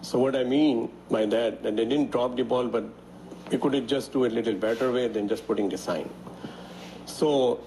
So 0.00 0.16
what 0.20 0.36
I 0.36 0.44
mean 0.44 0.88
by 1.10 1.26
that, 1.26 1.64
that 1.64 1.74
they 1.76 1.84
didn't 1.84 2.12
drop 2.12 2.36
the 2.36 2.44
ball, 2.44 2.68
but 2.68 2.84
we 3.50 3.58
could 3.58 3.88
just 3.88 4.12
do 4.12 4.22
it 4.24 4.30
a 4.30 4.34
little 4.36 4.54
better 4.54 4.92
way 4.92 5.08
than 5.08 5.26
just 5.26 5.44
putting 5.44 5.68
the 5.68 5.76
sign. 5.76 6.08
So 7.06 7.58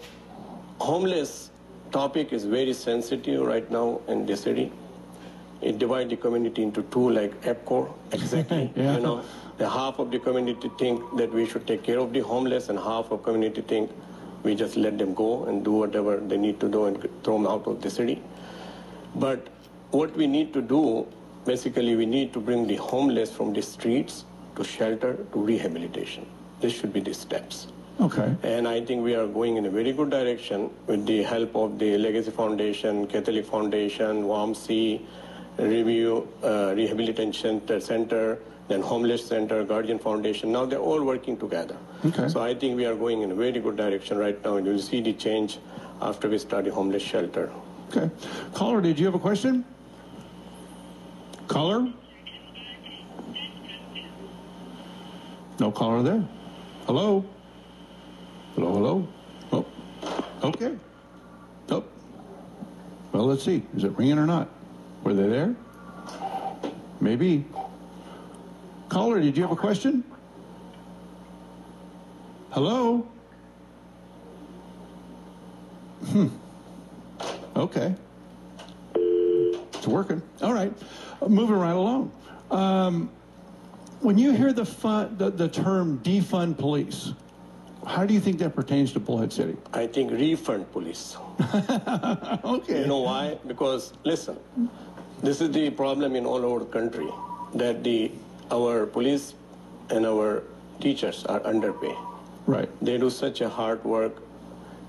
homeless 0.79 1.51
topic 1.91 2.31
is 2.31 2.45
very 2.45 2.74
sensitive 2.74 3.45
right 3.45 3.69
now 3.69 4.00
in 4.07 4.25
the 4.25 4.38
city. 4.38 4.72
It 5.62 5.79
divides 5.79 6.09
the 6.09 6.17
community 6.17 6.63
into 6.63 6.83
two, 6.83 7.09
like 7.09 7.41
EPCOR, 7.41 7.91
exactly. 8.12 8.71
Yeah. 8.75 8.95
You 8.95 9.01
know, 9.01 9.24
the 9.57 9.69
half 9.69 10.00
of 10.00 10.12
the 10.12 10.19
community 10.19 10.69
think 10.77 11.01
that 11.17 11.31
we 11.33 11.47
should 11.47 11.65
take 11.65 11.83
care 11.83 12.00
of 12.00 12.13
the 12.13 12.19
homeless, 12.19 12.69
and 12.69 12.77
half 12.77 13.12
of 13.12 13.24
community 13.24 13.62
think 13.62 13.91
we 14.43 14.53
just 14.53 14.75
let 14.75 14.97
them 14.97 15.13
go 15.13 15.45
and 15.45 15.63
do 15.63 15.71
whatever 15.71 16.17
they 16.17 16.38
need 16.38 16.59
to 16.59 16.69
do 16.69 16.85
and 16.85 17.01
throw 17.24 17.38
them 17.38 17.47
out 17.47 17.65
of 17.65 17.81
the 17.81 17.89
city. 17.89 18.21
But 19.15 19.47
what 19.91 20.15
we 20.15 20.27
need 20.27 20.53
to 20.53 20.62
do, 20.62 21.07
basically, 21.45 21.95
we 21.95 22.05
need 22.05 22.33
to 22.33 22.39
bring 22.39 22.67
the 22.67 22.75
homeless 22.75 23.31
from 23.31 23.53
the 23.53 23.62
streets 23.62 24.25
to 24.57 24.63
shelter 24.63 25.17
to 25.31 25.39
rehabilitation. 25.39 26.25
This 26.59 26.74
should 26.74 26.93
be 26.93 27.00
the 27.00 27.13
steps. 27.13 27.67
Okay. 28.00 28.35
And 28.43 28.67
I 28.67 28.81
think 28.81 29.03
we 29.03 29.15
are 29.15 29.25
going 29.25 29.55
in 29.55 29.65
a 29.65 29.69
very 29.69 29.93
good 29.93 30.09
direction 30.09 30.69
with 30.85 31.05
the 31.05 31.24
help 31.24 31.55
of 31.55 31.79
the 31.79 31.97
Legacy 31.97 32.31
Foundation, 32.31 33.07
Catholic 33.07 33.45
Foundation, 33.45 34.24
WAMC, 34.25 35.01
Review, 35.57 36.27
uh, 36.43 36.74
Rehabilitation 36.75 37.33
Center, 37.33 37.79
Center, 37.79 38.39
then 38.67 38.81
Homeless 38.81 39.25
Center, 39.25 39.63
Guardian 39.63 40.00
Foundation. 40.00 40.51
Now 40.51 40.65
they're 40.65 40.79
all 40.79 41.03
working 41.03 41.38
together. 41.38 41.77
Okay. 42.05 42.27
So 42.27 42.41
I 42.41 42.53
think 42.53 42.75
we 42.75 42.85
are 42.85 42.95
going 42.95 43.21
in 43.21 43.31
a 43.31 43.35
very 43.35 43.59
good 43.59 43.77
direction 43.77 44.17
right 44.17 44.43
now, 44.43 44.57
and 44.57 44.65
you'll 44.65 44.79
see 44.79 45.01
the 45.01 45.13
change 45.13 45.59
after 46.01 46.29
we 46.29 46.38
start 46.39 46.65
the 46.65 46.71
homeless 46.71 47.03
shelter. 47.03 47.51
Okay. 47.89 48.09
Caller, 48.53 48.81
did 48.81 49.00
you 49.00 49.05
have 49.05 49.15
a 49.15 49.19
question? 49.19 49.63
Caller? 51.47 51.88
No 55.59 55.71
caller 55.71 56.03
there. 56.03 56.24
Hello? 56.85 57.24
Hello, 58.55 58.74
hello? 58.74 59.07
Oh, 59.53 59.65
okay. 60.43 60.75
Oh. 61.69 61.83
Well, 63.13 63.25
let's 63.25 63.43
see. 63.43 63.63
Is 63.75 63.83
it 63.85 63.97
ringing 63.97 64.17
or 64.17 64.25
not? 64.25 64.50
Were 65.05 65.13
they 65.13 65.27
there? 65.27 65.55
Maybe. 67.00 67.45
Caller, 68.89 69.21
did 69.21 69.38
you 69.38 69.43
have 69.43 69.51
a 69.51 69.55
question? 69.55 70.03
Hello? 72.50 73.07
Hmm. 76.07 76.27
Okay. 77.55 77.93
It's 78.95 79.85
working. 79.88 80.24
All 80.41 80.53
right. 80.53 80.74
Uh, 81.21 81.29
Moving 81.29 81.57
right 81.57 81.75
along. 81.75 82.12
Um, 82.50 83.12
when 84.00 84.17
you 84.17 84.31
hear 84.31 84.53
the, 84.53 84.65
fun, 84.65 85.17
the, 85.19 85.29
the 85.29 85.47
term 85.47 86.00
defund 86.00 86.57
police, 86.57 87.13
how 87.85 88.07
do 88.07 88.13
you 88.15 88.19
think 88.19 88.39
that 88.39 88.55
pertains 88.55 88.91
to 88.93 89.00
Bullhead 89.00 89.31
City? 89.31 89.55
I 89.71 89.85
think 89.85 90.12
refund 90.12 90.71
police. 90.71 91.15
Okay. 92.43 92.81
You 92.81 92.88
know 92.88 93.00
why? 93.01 93.38
Because 93.45 93.93
listen, 94.03 94.38
this 95.22 95.41
is 95.41 95.51
the 95.51 95.69
problem 95.69 96.15
in 96.15 96.25
all 96.25 96.43
over 96.45 96.60
the 96.60 96.72
country 96.72 97.07
that 97.53 97.84
the 97.84 98.12
our 98.51 98.86
police 98.86 99.34
and 99.89 100.05
our 100.05 100.43
teachers 100.79 101.25
are 101.25 101.45
underpaid. 101.45 101.95
Right. 102.48 102.69
They 102.81 102.98
do 102.98 103.10
such 103.10 103.41
a 103.41 103.50
hard 103.50 103.84
work. 103.84 104.22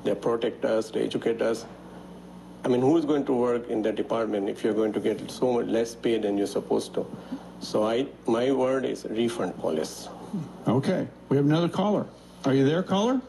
They 0.05 0.15
protect 0.15 0.65
us, 0.65 0.91
they 0.91 1.05
educate 1.05 1.41
us. 1.43 1.65
I 2.65 2.69
mean, 2.69 2.81
who 2.81 2.97
is 2.97 3.05
going 3.05 3.25
to 3.27 3.33
work 3.33 3.69
in 3.69 3.83
that 3.83 3.95
department 3.95 4.49
if 4.49 4.65
you're 4.65 4.75
going 4.75 4.93
to 4.93 5.01
get 5.01 5.31
so 5.31 5.53
much 5.53 5.67
less 5.67 5.95
pay 5.95 6.19
than 6.19 6.37
you're 6.37 6.47
supposed 6.47 6.95
to? 6.95 7.07
So 7.61 7.85
I, 7.85 8.07
my 8.27 8.51
word 8.53 8.85
is 8.85 9.05
refund 9.09 9.57
police. 9.59 10.09
Okay. 10.67 11.07
We 11.29 11.37
have 11.37 11.47
another 11.47 11.69
caller. 11.69 12.07
Are 12.45 12.55
you 12.55 12.65
there, 12.65 12.83
caller? 12.83 13.21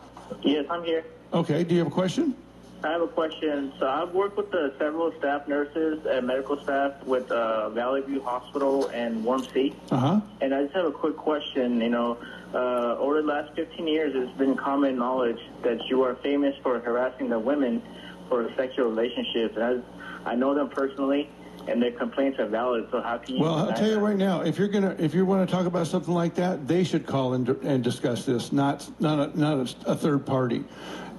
Yes, 0.44 0.66
I'm 0.70 0.84
here. 0.84 1.06
Okay. 1.34 1.64
Do 1.64 1.74
you 1.76 1.80
have 1.80 1.88
a 1.88 1.92
question? 1.92 2.36
I 2.84 2.92
have 2.92 3.02
a 3.02 3.08
question. 3.08 3.74
So 3.80 3.88
I've 3.88 4.14
worked 4.14 4.38
with 4.38 4.52
the 4.52 4.74
several 4.78 5.12
staff 5.18 5.48
nurses 5.48 6.06
and 6.06 6.28
medical 6.28 6.62
staff 6.62 7.04
with 7.06 7.32
uh, 7.32 7.70
Valley 7.70 8.02
View 8.02 8.22
Hospital 8.22 8.88
and 8.90 9.26
WARMC. 9.26 9.74
Uh 9.92 9.98
huh. 9.98 10.22
And 10.42 10.54
I 10.54 10.64
just 10.64 10.76
have 10.76 10.86
a 10.86 10.92
quick 10.92 11.18
question. 11.18 11.82
You 11.82 11.90
know, 11.90 12.18
uh, 12.54 12.98
over 13.00 13.22
the 13.22 13.28
last 13.28 13.56
15 13.56 13.88
years, 13.88 14.14
it's 14.16 14.38
been 14.38 14.56
common 14.56 14.96
knowledge 14.98 15.40
that 15.64 15.86
you 15.88 16.04
are 16.04 16.16
famous 16.16 16.56
for 16.62 16.80
harassing 16.80 17.30
the 17.30 17.40
women 17.40 17.82
for 18.30 18.52
sexual 18.56 18.90
relationships. 18.90 19.56
And 19.58 19.84
I, 20.26 20.32
I 20.32 20.36
know 20.36 20.54
them 20.54 20.70
personally, 20.70 21.30
and 21.68 21.82
their 21.82 21.92
complaints 21.92 22.40
are 22.40 22.48
valid. 22.48 22.88
So 22.92 23.02
how 23.02 23.18
can 23.18 23.36
you? 23.36 23.42
Well, 23.42 23.56
I'll 23.56 23.74
tell 23.74 23.88
you 23.88 23.96
that? 23.96 24.02
right 24.02 24.18
now, 24.18 24.42
if 24.42 24.58
you're 24.58 24.68
gonna, 24.68 24.96
if 24.98 25.14
you 25.14 25.26
want 25.26 25.48
to 25.48 25.54
talk 25.54 25.66
about 25.66 25.88
something 25.88 26.14
like 26.14 26.36
that, 26.36 26.68
they 26.68 26.84
should 26.84 27.06
call 27.06 27.34
and, 27.34 27.50
and 27.64 27.84
discuss 27.84 28.26
this, 28.26 28.52
not 28.52 28.90
not 29.00 29.20
a, 29.20 29.40
not 29.40 29.58
a, 29.86 29.92
a 29.92 29.96
third 29.96 30.26
party. 30.26 30.64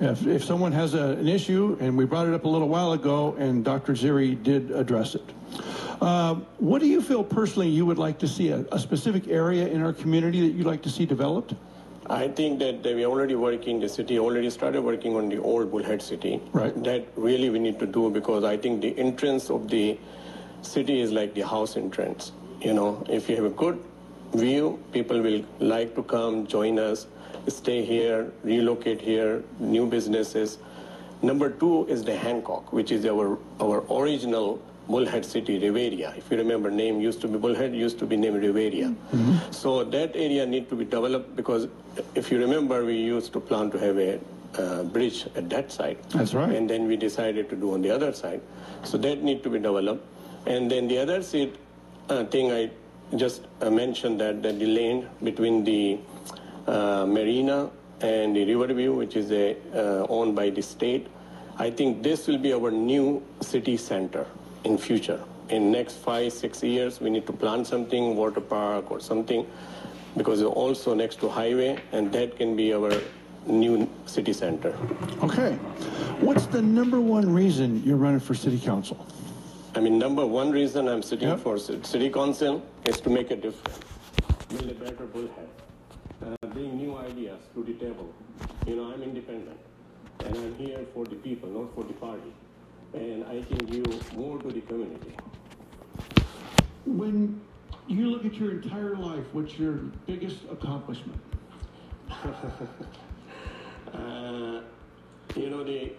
If, 0.01 0.27
if 0.27 0.45
someone 0.45 0.71
has 0.73 0.95
a, 0.95 1.11
an 1.11 1.27
issue, 1.27 1.77
and 1.81 1.97
we 1.97 2.05
brought 2.05 2.29
it 2.29 2.35
up 2.35 2.45
a 2.45 2.49
little 2.49 2.69
while 2.69 2.93
ago, 2.93 3.35
and 3.39 3.65
Dr. 3.65 3.95
Ziri 3.95 4.41
did 4.41 4.71
address 4.71 5.17
it. 5.17 5.25
Uh, 6.01 6.37
what 6.59 6.81
do 6.81 6.87
you 6.87 7.03
feel 7.03 7.25
personally 7.25 7.69
you 7.69 7.85
would 7.85 7.99
like 7.99 8.17
to 8.21 8.29
see 8.29 8.51
a, 8.51 8.65
a 8.71 8.79
specific 8.79 9.27
area 9.27 9.67
in 9.67 9.83
our 9.83 9.93
community 9.93 10.41
that 10.41 10.55
you'd 10.55 10.67
like 10.67 10.83
to 10.83 10.89
see 10.89 11.05
developed? 11.05 11.55
I 12.09 12.29
think 12.29 12.61
that 12.61 12.85
we 12.85 13.05
are 13.05 13.09
already 13.09 13.35
working, 13.35 13.81
the 13.81 13.89
city 13.89 14.19
already 14.19 14.49
started 14.51 14.83
working 14.83 15.17
on 15.17 15.29
the 15.29 15.39
old 15.39 15.71
Bullhead 15.71 16.01
City. 16.01 16.41
Right. 16.53 16.73
That 16.85 17.09
really 17.17 17.51
we 17.51 17.59
need 17.59 17.79
to 17.81 17.87
do 17.87 18.09
because 18.09 18.45
I 18.45 18.57
think 18.57 18.81
the 18.81 18.97
entrance 18.99 19.51
of 19.51 19.69
the 19.69 19.99
city 20.63 21.01
is 21.01 21.13
like 21.13 21.35
the 21.35 21.43
house 21.43 21.77
entrance. 21.77 22.33
You 22.61 22.75
know, 22.75 23.05
if 23.09 23.29
you 23.29 23.37
have 23.37 23.45
a 23.45 23.51
good 23.51 23.83
view, 24.35 24.83
people 24.93 25.21
will 25.21 25.45
like 25.61 25.95
to 25.95 26.03
come, 26.03 26.47
join 26.47 26.79
us, 26.79 27.07
stay 27.49 27.85
here, 27.85 28.33
relocate 28.43 29.01
here, 29.01 29.43
new 29.59 29.87
businesses. 29.87 30.59
Number 31.23 31.51
two 31.51 31.87
is 31.87 32.05
the 32.05 32.17
Hancock, 32.17 32.73
which 32.73 32.93
is 32.93 33.07
our, 33.07 33.39
our 33.61 33.85
original 33.91 34.61
Bullhead 34.89 35.25
City, 35.25 35.61
Riveria. 35.61 36.17
If 36.17 36.31
you 36.31 36.39
remember, 36.39 36.71
name 36.71 37.01
used 37.01 37.21
to 37.21 37.29
be 37.29 37.39
Bullhead, 37.39 37.75
used 37.75 37.99
to 37.99 38.07
be 38.07 38.17
named 38.17 38.43
Riveria. 38.43 38.95
So 39.51 39.85
that 39.85 40.17
area 40.17 40.47
need 40.47 40.69
to 40.71 40.77
be 40.77 40.85
developed 40.85 41.37
because 41.37 41.69
if 42.15 42.31
you 42.31 42.39
remember, 42.39 42.85
we 42.85 42.97
used 42.97 43.33
to 43.35 43.41
plan 43.41 43.71
to 43.73 43.79
have 43.79 43.99
a 43.99 44.19
uh, 44.57 44.83
bridge 44.85 45.27
at 45.37 45.51
that 45.51 45.71
side. 45.71 45.99
That's 46.11 46.33
right. 46.33 46.55
And 46.55 46.69
then 46.71 46.87
we 46.87 46.97
decided 46.97 47.51
to 47.51 47.57
do 47.57 47.75
on 47.75 47.83
the 47.83 47.91
other 47.91 48.13
side. 48.13 48.41
So 48.85 48.97
that 48.99 49.23
need 49.23 49.43
to 49.43 49.51
be 49.51 49.59
developed. 49.59 50.07
And 50.47 50.71
then 50.71 50.89
the 50.89 50.99
other 50.99 51.23
seat 51.23 51.57
uh, 52.09 52.25
thing 52.25 52.53
I 52.53 52.71
just 53.17 53.43
uh, 53.61 53.71
mentioned 53.71 54.21
that, 54.21 54.43
that 54.43 54.59
the 54.59 54.67
land 54.67 55.09
between 55.23 55.65
the 55.65 55.99
uh, 56.67 57.07
marina 57.07 57.71
and 58.01 58.37
the 58.37 58.45
Riverview, 58.45 58.93
which 58.93 59.17
is 59.17 59.31
a, 59.33 59.57
uh, 59.75 60.07
owned 60.09 60.37
by 60.37 60.51
the 60.51 60.63
state, 60.63 61.07
I 61.57 61.71
think 61.71 62.03
this 62.03 62.27
will 62.27 62.39
be 62.39 62.53
our 62.53 62.71
new 62.71 63.23
city 63.41 63.77
center 63.77 64.27
in 64.65 64.79
future. 64.79 65.21
in 65.51 65.73
next 65.73 65.97
five, 65.97 66.33
six 66.33 66.63
years, 66.63 67.01
we 67.01 67.11
need 67.11 67.27
to 67.27 67.33
plant 67.33 67.67
something, 67.67 68.17
water 68.17 68.41
park 68.41 68.91
or 68.91 69.01
something, 69.01 69.47
because 70.17 70.43
also 70.43 70.95
next 70.95 71.21
to 71.21 71.29
highway, 71.29 71.79
and 71.93 72.13
that 72.13 72.37
can 72.37 72.57
be 72.57 72.75
our 72.75 72.93
new 73.47 73.89
city 74.07 74.33
center. 74.33 74.77
Okay. 75.23 75.55
What's 76.21 76.47
the 76.47 76.61
number 76.61 77.01
one 77.01 77.33
reason 77.33 77.83
you're 77.85 77.97
running 77.97 78.21
for 78.21 78.35
city 78.35 78.59
council? 78.59 79.07
I 79.79 79.81
mean, 79.81 79.97
number 79.97 80.27
one 80.27 80.51
reason 80.51 80.89
I'm 80.89 81.05
sitting 81.05 81.39
for 81.39 81.57
city 81.57 82.11
council 82.11 82.67
is 82.85 83.01
to 83.01 83.11
make 83.11 83.31
a 83.31 83.37
difference, 83.37 83.79
build 84.49 84.69
a 84.69 84.75
better 84.75 85.07
bullhead, 85.07 85.49
uh, 86.21 86.47
bring 86.49 86.77
new 86.77 86.97
ideas 86.97 87.39
to 87.55 87.63
the 87.63 87.75
table. 87.75 88.13
You 88.67 88.75
know, 88.75 88.93
I'm 88.93 89.01
independent, 89.05 89.57
and 90.25 90.37
I'm 90.37 90.57
here 90.57 90.85
for 90.93 91.05
the 91.05 91.15
people, 91.15 91.49
not 91.51 91.73
for 91.77 91.85
the 91.85 91.93
party, 91.93 92.33
and 92.93 93.25
I 93.27 93.41
can 93.43 93.59
give 93.67 94.17
more 94.17 94.43
to 94.43 94.49
the 94.49 94.63
community. 94.63 95.15
When 96.85 97.41
you 97.87 98.11
look 98.11 98.25
at 98.25 98.35
your 98.35 98.51
entire 98.61 98.97
life, 98.97 99.27
what's 99.31 99.61
your 99.61 99.75
biggest 100.09 100.39
accomplishment? 100.51 101.21
Uh, 103.95 104.61
you 105.35 105.49
know, 105.49 105.65
the, 105.65 105.93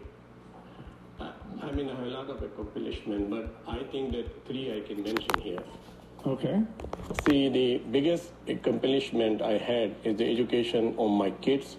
I, 1.62 1.72
mean, 1.72 1.90
I 1.90 1.96
have 1.96 2.06
a 2.06 2.10
lot 2.10 2.30
of 2.30 2.42
accomplishment, 2.42 3.30
but 3.30 3.54
I 3.68 3.84
think 3.92 4.12
that 4.14 4.48
three 4.48 4.76
I 4.76 4.82
can 4.88 5.04
mention 5.04 5.40
here. 5.40 5.60
Okay. 6.26 6.62
See, 7.26 7.50
the 7.50 7.78
biggest 7.92 8.32
accomplishment 8.48 9.42
I 9.42 9.58
had 9.58 9.96
is 10.04 10.18
the 10.18 10.30
education 10.30 10.96
of 10.98 11.12
my 11.12 11.32
kids 11.32 11.78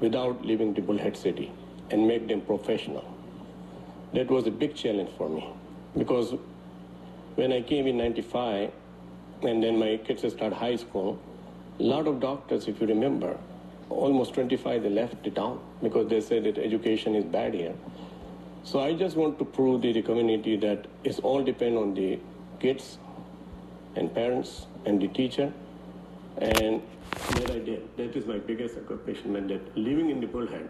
without 0.00 0.44
leaving 0.44 0.74
the 0.74 0.80
Bullhead 0.80 1.16
City 1.16 1.50
and 1.90 2.06
make 2.06 2.28
them 2.28 2.40
professional. 2.40 3.04
That 4.14 4.30
was 4.30 4.46
a 4.46 4.50
big 4.50 4.74
challenge 4.74 5.10
for 5.16 5.28
me 5.28 5.48
because 5.96 6.34
when 7.34 7.52
I 7.52 7.60
came 7.62 7.86
in 7.86 7.98
95 7.98 8.72
and 9.42 9.62
then 9.62 9.78
my 9.78 9.96
kids 9.98 10.30
start 10.32 10.52
high 10.52 10.76
school, 10.76 11.18
a 11.78 11.82
lot 11.82 12.06
of 12.06 12.20
doctors, 12.20 12.68
if 12.68 12.80
you 12.80 12.86
remember, 12.86 13.36
almost 13.90 14.34
25, 14.34 14.82
they 14.82 14.90
left 14.90 15.22
the 15.22 15.30
town 15.30 15.60
because 15.82 16.08
they 16.08 16.20
said 16.20 16.44
that 16.44 16.58
education 16.58 17.14
is 17.14 17.24
bad 17.24 17.54
here. 17.54 17.74
So 18.64 18.80
I 18.80 18.94
just 18.94 19.16
want 19.16 19.38
to 19.38 19.44
prove 19.44 19.82
to 19.82 19.92
the 19.92 20.02
community 20.02 20.56
that 20.56 20.86
it's 21.04 21.18
all 21.20 21.42
depend 21.42 21.78
on 21.78 21.94
the 21.94 22.18
kids 22.60 22.98
and 23.96 24.12
parents 24.14 24.66
and 24.84 25.00
the 25.00 25.08
teacher. 25.08 25.52
And 26.38 26.82
that 27.32 27.50
I 27.50 27.58
did. 27.58 27.96
That 27.96 28.14
is 28.14 28.26
my 28.26 28.38
biggest 28.38 28.76
accomplishment 28.76 29.48
that 29.48 29.76
living 29.76 30.10
in 30.10 30.20
the 30.20 30.26
bullhead, 30.26 30.68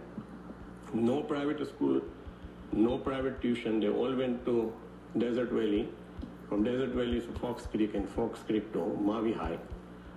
no 0.95 1.23
private 1.23 1.67
school, 1.69 2.01
no 2.73 2.99
private 2.99 3.43
tuition. 3.43 3.81
They 3.81 3.89
all 3.89 4.15
went 4.15 4.45
to 4.47 4.73
Desert 5.19 5.51
Valley, 5.51 5.89
from 6.49 6.65
Desert 6.65 6.91
Valley 6.91 7.21
to 7.21 7.33
Fox 7.41 7.67
Creek 7.67 7.95
and 7.95 8.09
Fox 8.09 8.41
Creek 8.47 8.73
to 8.73 9.35
High, 9.37 9.59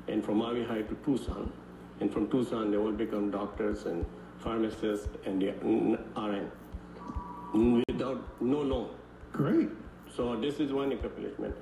and 0.08 0.24
from 0.24 0.40
Mavi 0.40 0.66
High 0.66 0.84
to 0.84 0.96
Tucson. 1.06 1.52
And 2.00 2.12
from 2.12 2.30
Tucson, 2.30 2.72
they 2.72 2.78
all 2.78 2.92
become 2.92 3.32
doctors 3.32 3.86
and 3.86 4.06
pharmacists 4.40 5.10
and 5.26 5.42
the 5.42 5.52
RN 6.16 6.52
without 7.54 8.42
no 8.42 8.62
loan. 8.62 8.90
Great. 9.32 9.70
So 10.16 10.36
this 10.40 10.60
is 10.60 10.72
one 10.72 10.92
accomplishment. 10.92 11.56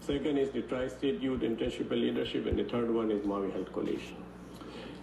Second 0.00 0.38
is 0.38 0.50
the 0.50 0.62
Tri-State 0.62 1.20
Youth 1.20 1.40
Internship 1.40 1.90
and 1.90 2.00
Leadership, 2.00 2.46
and 2.46 2.58
the 2.58 2.64
third 2.64 2.90
one 2.90 3.10
is 3.10 3.24
Maui 3.26 3.50
Health 3.50 3.72
Coalition. 3.72 4.16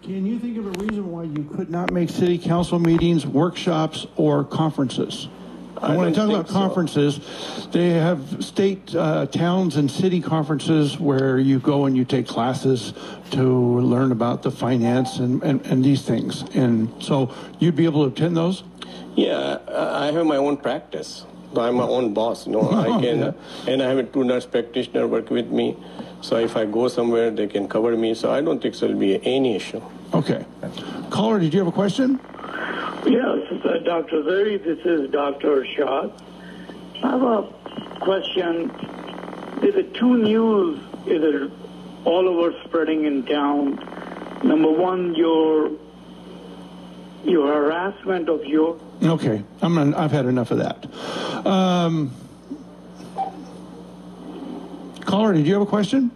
Can 0.02 0.26
you 0.26 0.38
think 0.40 0.58
of 0.58 0.68
a 0.68 0.72
reason 0.72 1.12
why 1.12 1.24
you 1.24 1.44
could 1.56 1.70
not 1.70 1.92
make 1.92 2.10
city 2.10 2.38
council 2.38 2.78
meetings, 2.80 3.26
workshops, 3.26 4.06
or 4.18 4.44
conferences? 4.44 5.28
I 5.82 5.90
And 5.90 5.98
when 5.98 6.08
I 6.10 6.12
talk 6.12 6.30
about 6.30 6.46
think 6.46 6.48
so. 6.50 6.54
conferences, 6.54 7.68
they 7.72 7.90
have 7.92 8.44
state, 8.44 8.94
uh, 8.96 9.26
towns, 9.26 9.76
and 9.76 9.90
city 9.90 10.22
conferences 10.22 11.00
where 11.00 11.40
you 11.40 11.60
go 11.60 11.86
and 11.86 11.98
you 11.98 12.06
take 12.06 12.28
classes 12.28 12.94
to 13.32 13.42
learn 13.80 14.12
about 14.12 14.44
the 14.44 14.52
finance 14.52 15.20
and, 15.20 15.42
and, 15.42 15.66
and 15.66 15.84
these 15.84 16.04
things. 16.04 16.44
And 16.54 16.94
so 17.02 17.34
you'd 17.60 17.76
be 17.76 17.86
able 17.86 18.10
to 18.10 18.14
attend 18.16 18.38
those? 18.38 18.64
Yeah, 19.16 19.58
I 19.68 20.08
I 20.08 20.12
have 20.12 20.26
my 20.26 20.38
own 20.38 20.58
practice. 20.58 21.26
I'm 21.56 21.76
my 21.76 21.84
own 21.84 22.14
boss. 22.16 22.48
No, 22.48 22.62
I 22.86 22.88
can, 23.02 23.20
Yeah. 23.20 23.32
and 23.68 23.82
I 23.84 23.88
have 23.90 23.98
a 24.00 24.04
two 24.04 24.24
nurse 24.24 24.46
practitioner 24.46 25.06
work 25.08 25.30
with 25.30 25.50
me. 25.52 25.78
So 26.22 26.38
if 26.38 26.56
I 26.58 26.66
go 26.66 26.88
somewhere, 26.88 27.30
they 27.30 27.48
can 27.48 27.68
cover 27.68 27.96
me. 27.96 28.16
So 28.16 28.32
I 28.32 28.42
don't 28.42 28.60
think 28.62 28.76
there 28.80 28.90
will 28.90 28.98
be 28.98 29.20
any 29.26 29.56
issue. 29.56 29.82
Okay. 30.14 30.46
Caller, 31.12 31.40
did 31.40 31.54
you 31.54 31.60
have 31.60 31.68
a 31.68 31.72
question? 31.72 32.20
Yes, 33.06 33.52
uh, 33.66 33.78
Dr. 33.84 34.24
Zuri, 34.24 34.64
this 34.64 34.80
is 34.86 35.12
Dr. 35.12 35.66
Shah. 35.76 36.10
I 37.04 37.08
have 37.10 37.22
a 37.22 37.44
question. 38.00 38.72
There's 39.62 39.76
a 39.76 39.84
two 39.84 40.18
news 40.18 40.80
is 41.06 41.22
it 41.22 41.52
all 42.06 42.28
over 42.30 42.54
spreading 42.64 43.06
in 43.06 43.26
town. 43.26 43.76
Number 44.44 44.72
one, 44.72 45.14
your 45.16 45.70
your 47.26 47.48
harassment 47.48 48.28
of 48.30 48.44
your 48.46 48.78
Okay, 49.04 49.44
I'm 49.62 49.78
on, 49.78 49.94
I've 49.96 50.12
had 50.12 50.26
enough 50.26 50.52
of 50.52 50.60
that. 50.60 51.46
Um, 51.46 52.12
caller, 55.02 55.34
did 55.34 55.46
you 55.46 55.54
have 55.54 55.62
a 55.62 55.66
question? 55.66 56.10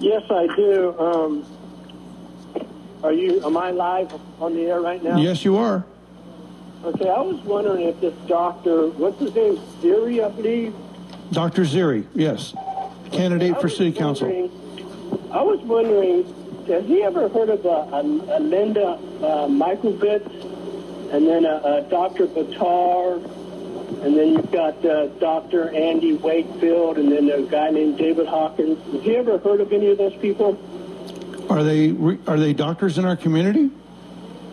Yes, 0.00 0.22
I 0.28 0.46
do. 0.54 0.98
Um, 0.98 1.46
are 3.02 3.12
you? 3.12 3.44
Am 3.44 3.56
I 3.56 3.70
live 3.70 4.12
on 4.38 4.54
the 4.54 4.62
air 4.62 4.80
right 4.82 5.02
now? 5.02 5.16
Yes, 5.16 5.44
you 5.46 5.56
are. 5.56 5.86
Okay. 6.84 7.08
I 7.08 7.20
was 7.20 7.40
wondering 7.44 7.88
if 7.88 7.98
this 8.02 8.14
doctor, 8.26 8.88
what's 8.88 9.18
his 9.18 9.34
name, 9.34 9.58
Siri, 9.80 10.22
I 10.22 10.28
believe. 10.28 10.74
Dr. 11.32 11.62
Ziri, 11.62 12.06
yes. 12.14 12.54
Candidate 13.10 13.58
for 13.60 13.70
city 13.70 13.92
council. 13.92 14.28
I 15.32 15.40
was 15.42 15.58
wondering, 15.60 16.24
has 16.66 16.84
he 16.84 17.02
ever 17.02 17.28
heard 17.30 17.48
of 17.48 17.64
a, 17.64 17.68
a, 17.68 18.00
a 18.36 18.40
Linda 18.40 18.98
uh, 19.22 19.48
and 21.12 21.26
then 21.26 21.44
a, 21.44 21.60
a 21.64 21.86
Dr. 21.88 22.26
Batar, 22.26 23.22
and 24.04 24.16
then 24.16 24.34
you've 24.34 24.52
got 24.52 24.84
uh, 24.84 25.06
Dr. 25.18 25.70
Andy 25.70 26.14
Wakefield, 26.14 26.98
and 26.98 27.10
then 27.10 27.30
a 27.30 27.42
guy 27.42 27.70
named 27.70 27.98
David 27.98 28.26
Hawkins. 28.26 28.78
Has 28.92 29.02
he 29.02 29.16
ever 29.16 29.38
heard 29.38 29.60
of 29.60 29.72
any 29.72 29.90
of 29.90 29.98
those 29.98 30.16
people? 30.16 30.58
Are 31.50 31.62
they 31.62 31.90
re- 31.90 32.18
are 32.26 32.38
they 32.38 32.52
doctors 32.52 32.98
in 32.98 33.04
our 33.04 33.16
community? 33.16 33.70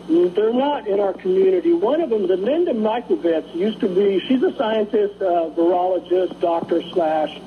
They're 0.08 0.54
not 0.54 0.88
in 0.88 1.00
our 1.00 1.14
community. 1.14 1.74
One 1.74 2.02
of 2.02 2.10
them, 2.10 2.28
the 2.28 2.36
Linda 2.36 2.74
Mikovits, 2.74 3.56
used 3.56 3.80
to 3.80 3.88
be, 3.88 4.20
she's 4.28 4.44
a 4.44 4.54
scientist, 4.58 5.22
uh, 5.22 5.50
virologist, 5.56 6.40
doctor 6.42 6.82
slash. 6.92 7.40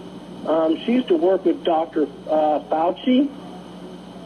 Um, 0.46 0.78
she 0.84 0.92
used 0.92 1.08
to 1.08 1.16
work 1.16 1.44
with 1.44 1.62
Dr. 1.62 2.04
Uh, 2.04 2.60
Fauci 2.70 3.28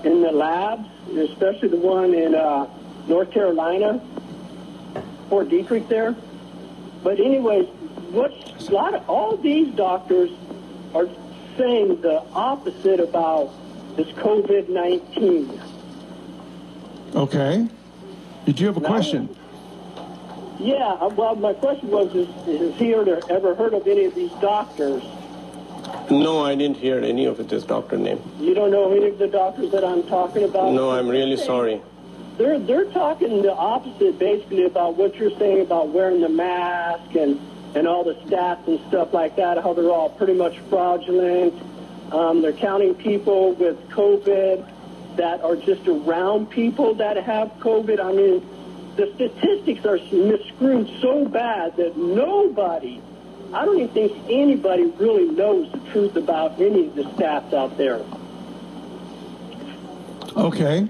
in 0.04 0.22
the 0.22 0.30
labs, 0.30 0.88
especially 1.16 1.68
the 1.68 1.78
one 1.78 2.14
in 2.14 2.34
uh, 2.34 2.68
North 3.08 3.32
Carolina, 3.32 4.00
Fort 5.28 5.48
Detrick 5.48 5.88
there. 5.88 6.14
But 7.02 7.20
anyways, 7.20 7.66
what's 8.10 8.68
a 8.68 8.72
lot 8.72 8.94
of 8.94 9.08
all 9.08 9.36
these 9.36 9.74
doctors 9.74 10.30
are 10.94 11.08
saying 11.56 12.00
the 12.00 12.22
opposite 12.34 13.00
about 13.00 13.50
this 13.96 14.08
COVID 14.08 14.68
nineteen. 14.68 15.60
Okay. 17.14 17.68
Did 18.46 18.60
you 18.60 18.66
have 18.66 18.76
a 18.76 18.80
No. 18.80 18.88
question? 18.88 19.28
Yeah, 20.60 20.96
uh, 21.00 21.08
well, 21.14 21.36
my 21.36 21.52
question 21.52 21.90
was, 21.90 22.12
is, 22.14 22.28
has 22.46 22.74
he 22.80 22.92
ever, 22.94 23.20
ever 23.30 23.54
heard 23.54 23.74
of 23.74 23.86
any 23.86 24.04
of 24.06 24.14
these 24.14 24.32
doctors? 24.40 25.02
No, 26.10 26.40
I 26.44 26.54
didn't 26.54 26.78
hear 26.78 26.98
any 27.00 27.26
of 27.26 27.36
this 27.48 27.62
doctor 27.64 27.96
name. 27.96 28.20
You 28.40 28.54
don't 28.54 28.70
know 28.70 28.90
any 28.90 29.08
of 29.08 29.18
the 29.18 29.28
doctors 29.28 29.70
that 29.70 29.84
I'm 29.84 30.02
talking 30.04 30.44
about? 30.44 30.72
No, 30.72 30.90
I'm 30.90 31.06
really 31.08 31.36
sorry. 31.36 31.80
They're, 32.38 32.58
they're 32.60 32.84
talking 32.92 33.42
the 33.42 33.52
opposite, 33.52 34.18
basically, 34.18 34.64
about 34.64 34.96
what 34.96 35.16
you're 35.16 35.36
saying 35.38 35.60
about 35.60 35.88
wearing 35.88 36.20
the 36.20 36.28
mask 36.28 37.16
and, 37.16 37.40
and 37.74 37.88
all 37.88 38.04
the 38.04 38.14
stats 38.14 38.66
and 38.68 38.80
stuff 38.86 39.12
like 39.12 39.36
that, 39.36 39.60
how 39.60 39.72
they're 39.74 39.90
all 39.90 40.08
pretty 40.08 40.34
much 40.34 40.56
fraudulent. 40.70 41.60
Um, 42.12 42.40
they're 42.40 42.52
counting 42.52 42.94
people 42.94 43.54
with 43.54 43.76
COVID 43.90 44.66
that 45.16 45.42
are 45.42 45.56
just 45.56 45.88
around 45.88 46.48
people 46.48 46.94
that 46.94 47.16
have 47.16 47.48
COVID. 47.58 47.98
I 48.00 48.12
mean, 48.12 48.48
the 48.94 49.12
statistics 49.16 49.84
are 49.84 49.98
miscrewed 50.12 50.88
so 51.00 51.24
bad 51.24 51.76
that 51.76 51.96
nobody, 51.96 53.02
I 53.52 53.64
don't 53.64 53.80
even 53.80 53.88
think 53.88 54.12
anybody 54.30 54.84
really 54.84 55.28
knows 55.28 55.70
the 55.72 55.80
truth 55.90 56.14
about 56.14 56.60
any 56.60 56.86
of 56.86 56.94
the 56.94 57.02
stats 57.02 57.52
out 57.52 57.76
there. 57.76 58.00
Okay. 60.36 60.88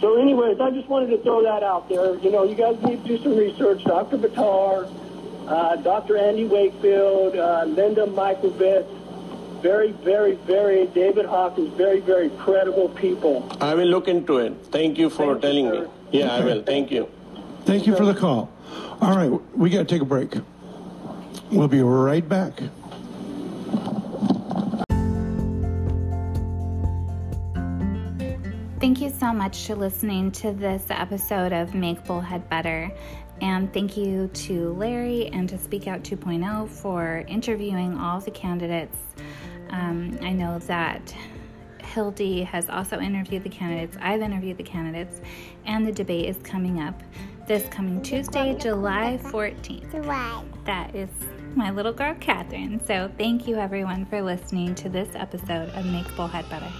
So, 0.00 0.16
anyways, 0.20 0.60
I 0.60 0.70
just 0.70 0.88
wanted 0.88 1.10
to 1.10 1.18
throw 1.22 1.42
that 1.42 1.62
out 1.62 1.88
there. 1.88 2.14
You 2.16 2.30
know, 2.30 2.44
you 2.44 2.54
guys 2.54 2.80
need 2.82 3.02
to 3.02 3.08
do 3.08 3.22
some 3.22 3.36
research. 3.36 3.82
Dr. 3.84 4.16
Batar, 4.16 4.88
uh, 5.48 5.76
Dr. 5.76 6.16
Andy 6.16 6.44
Wakefield, 6.44 7.36
uh, 7.36 7.64
Linda 7.64 8.06
Mikovits, 8.06 8.86
very, 9.60 9.90
very, 9.90 10.34
very, 10.34 10.86
David 10.86 11.26
Hawkins, 11.26 11.74
very, 11.76 11.98
very 11.98 12.30
credible 12.30 12.90
people. 12.90 13.50
I 13.60 13.74
will 13.74 13.88
look 13.88 14.06
into 14.06 14.38
it. 14.38 14.52
Thank 14.70 14.98
you 14.98 15.10
for 15.10 15.32
Thank 15.32 15.42
telling 15.42 15.68
sir. 15.68 15.82
me. 15.82 15.88
Yeah, 16.12 16.32
I 16.32 16.44
will. 16.44 16.62
Thank 16.62 16.92
you. 16.92 17.08
Thank 17.64 17.86
you 17.86 17.96
for 17.96 18.04
the 18.04 18.14
call. 18.14 18.50
All 19.00 19.16
right, 19.16 19.30
we 19.56 19.68
got 19.70 19.78
to 19.78 19.84
take 19.84 20.02
a 20.02 20.04
break. 20.04 20.34
We'll 21.50 21.66
be 21.66 21.82
right 21.82 22.26
back. 22.26 22.62
Thank 28.80 29.00
you 29.00 29.10
so 29.10 29.32
much 29.32 29.66
for 29.66 29.74
listening 29.74 30.30
to 30.32 30.52
this 30.52 30.84
episode 30.88 31.52
of 31.52 31.74
Make 31.74 32.04
Bullhead 32.04 32.48
Better. 32.48 32.88
And 33.40 33.72
thank 33.74 33.96
you 33.96 34.28
to 34.28 34.72
Larry 34.74 35.26
and 35.28 35.48
to 35.48 35.58
Speak 35.58 35.88
Out 35.88 36.04
2.0 36.04 36.68
for 36.68 37.24
interviewing 37.26 37.98
all 37.98 38.20
the 38.20 38.30
candidates. 38.30 38.96
Um, 39.70 40.16
I 40.22 40.30
know 40.30 40.60
that 40.60 41.12
Hildy 41.82 42.44
has 42.44 42.68
also 42.70 43.00
interviewed 43.00 43.42
the 43.42 43.48
candidates. 43.48 43.96
I've 44.00 44.20
interviewed 44.20 44.58
the 44.58 44.62
candidates, 44.62 45.20
and 45.64 45.84
the 45.84 45.92
debate 45.92 46.26
is 46.26 46.36
coming 46.44 46.80
up 46.80 47.02
this 47.48 47.68
coming 47.70 48.00
Tuesday, 48.00 48.54
July 48.60 49.18
14th. 49.24 49.90
That 50.66 50.94
is 50.94 51.10
my 51.56 51.72
little 51.72 51.92
girl, 51.92 52.14
Catherine. 52.20 52.80
So 52.86 53.10
thank 53.18 53.48
you, 53.48 53.56
everyone, 53.56 54.06
for 54.06 54.22
listening 54.22 54.76
to 54.76 54.88
this 54.88 55.08
episode 55.16 55.68
of 55.70 55.84
Make 55.86 56.14
Bullhead 56.14 56.48
Better. 56.48 56.70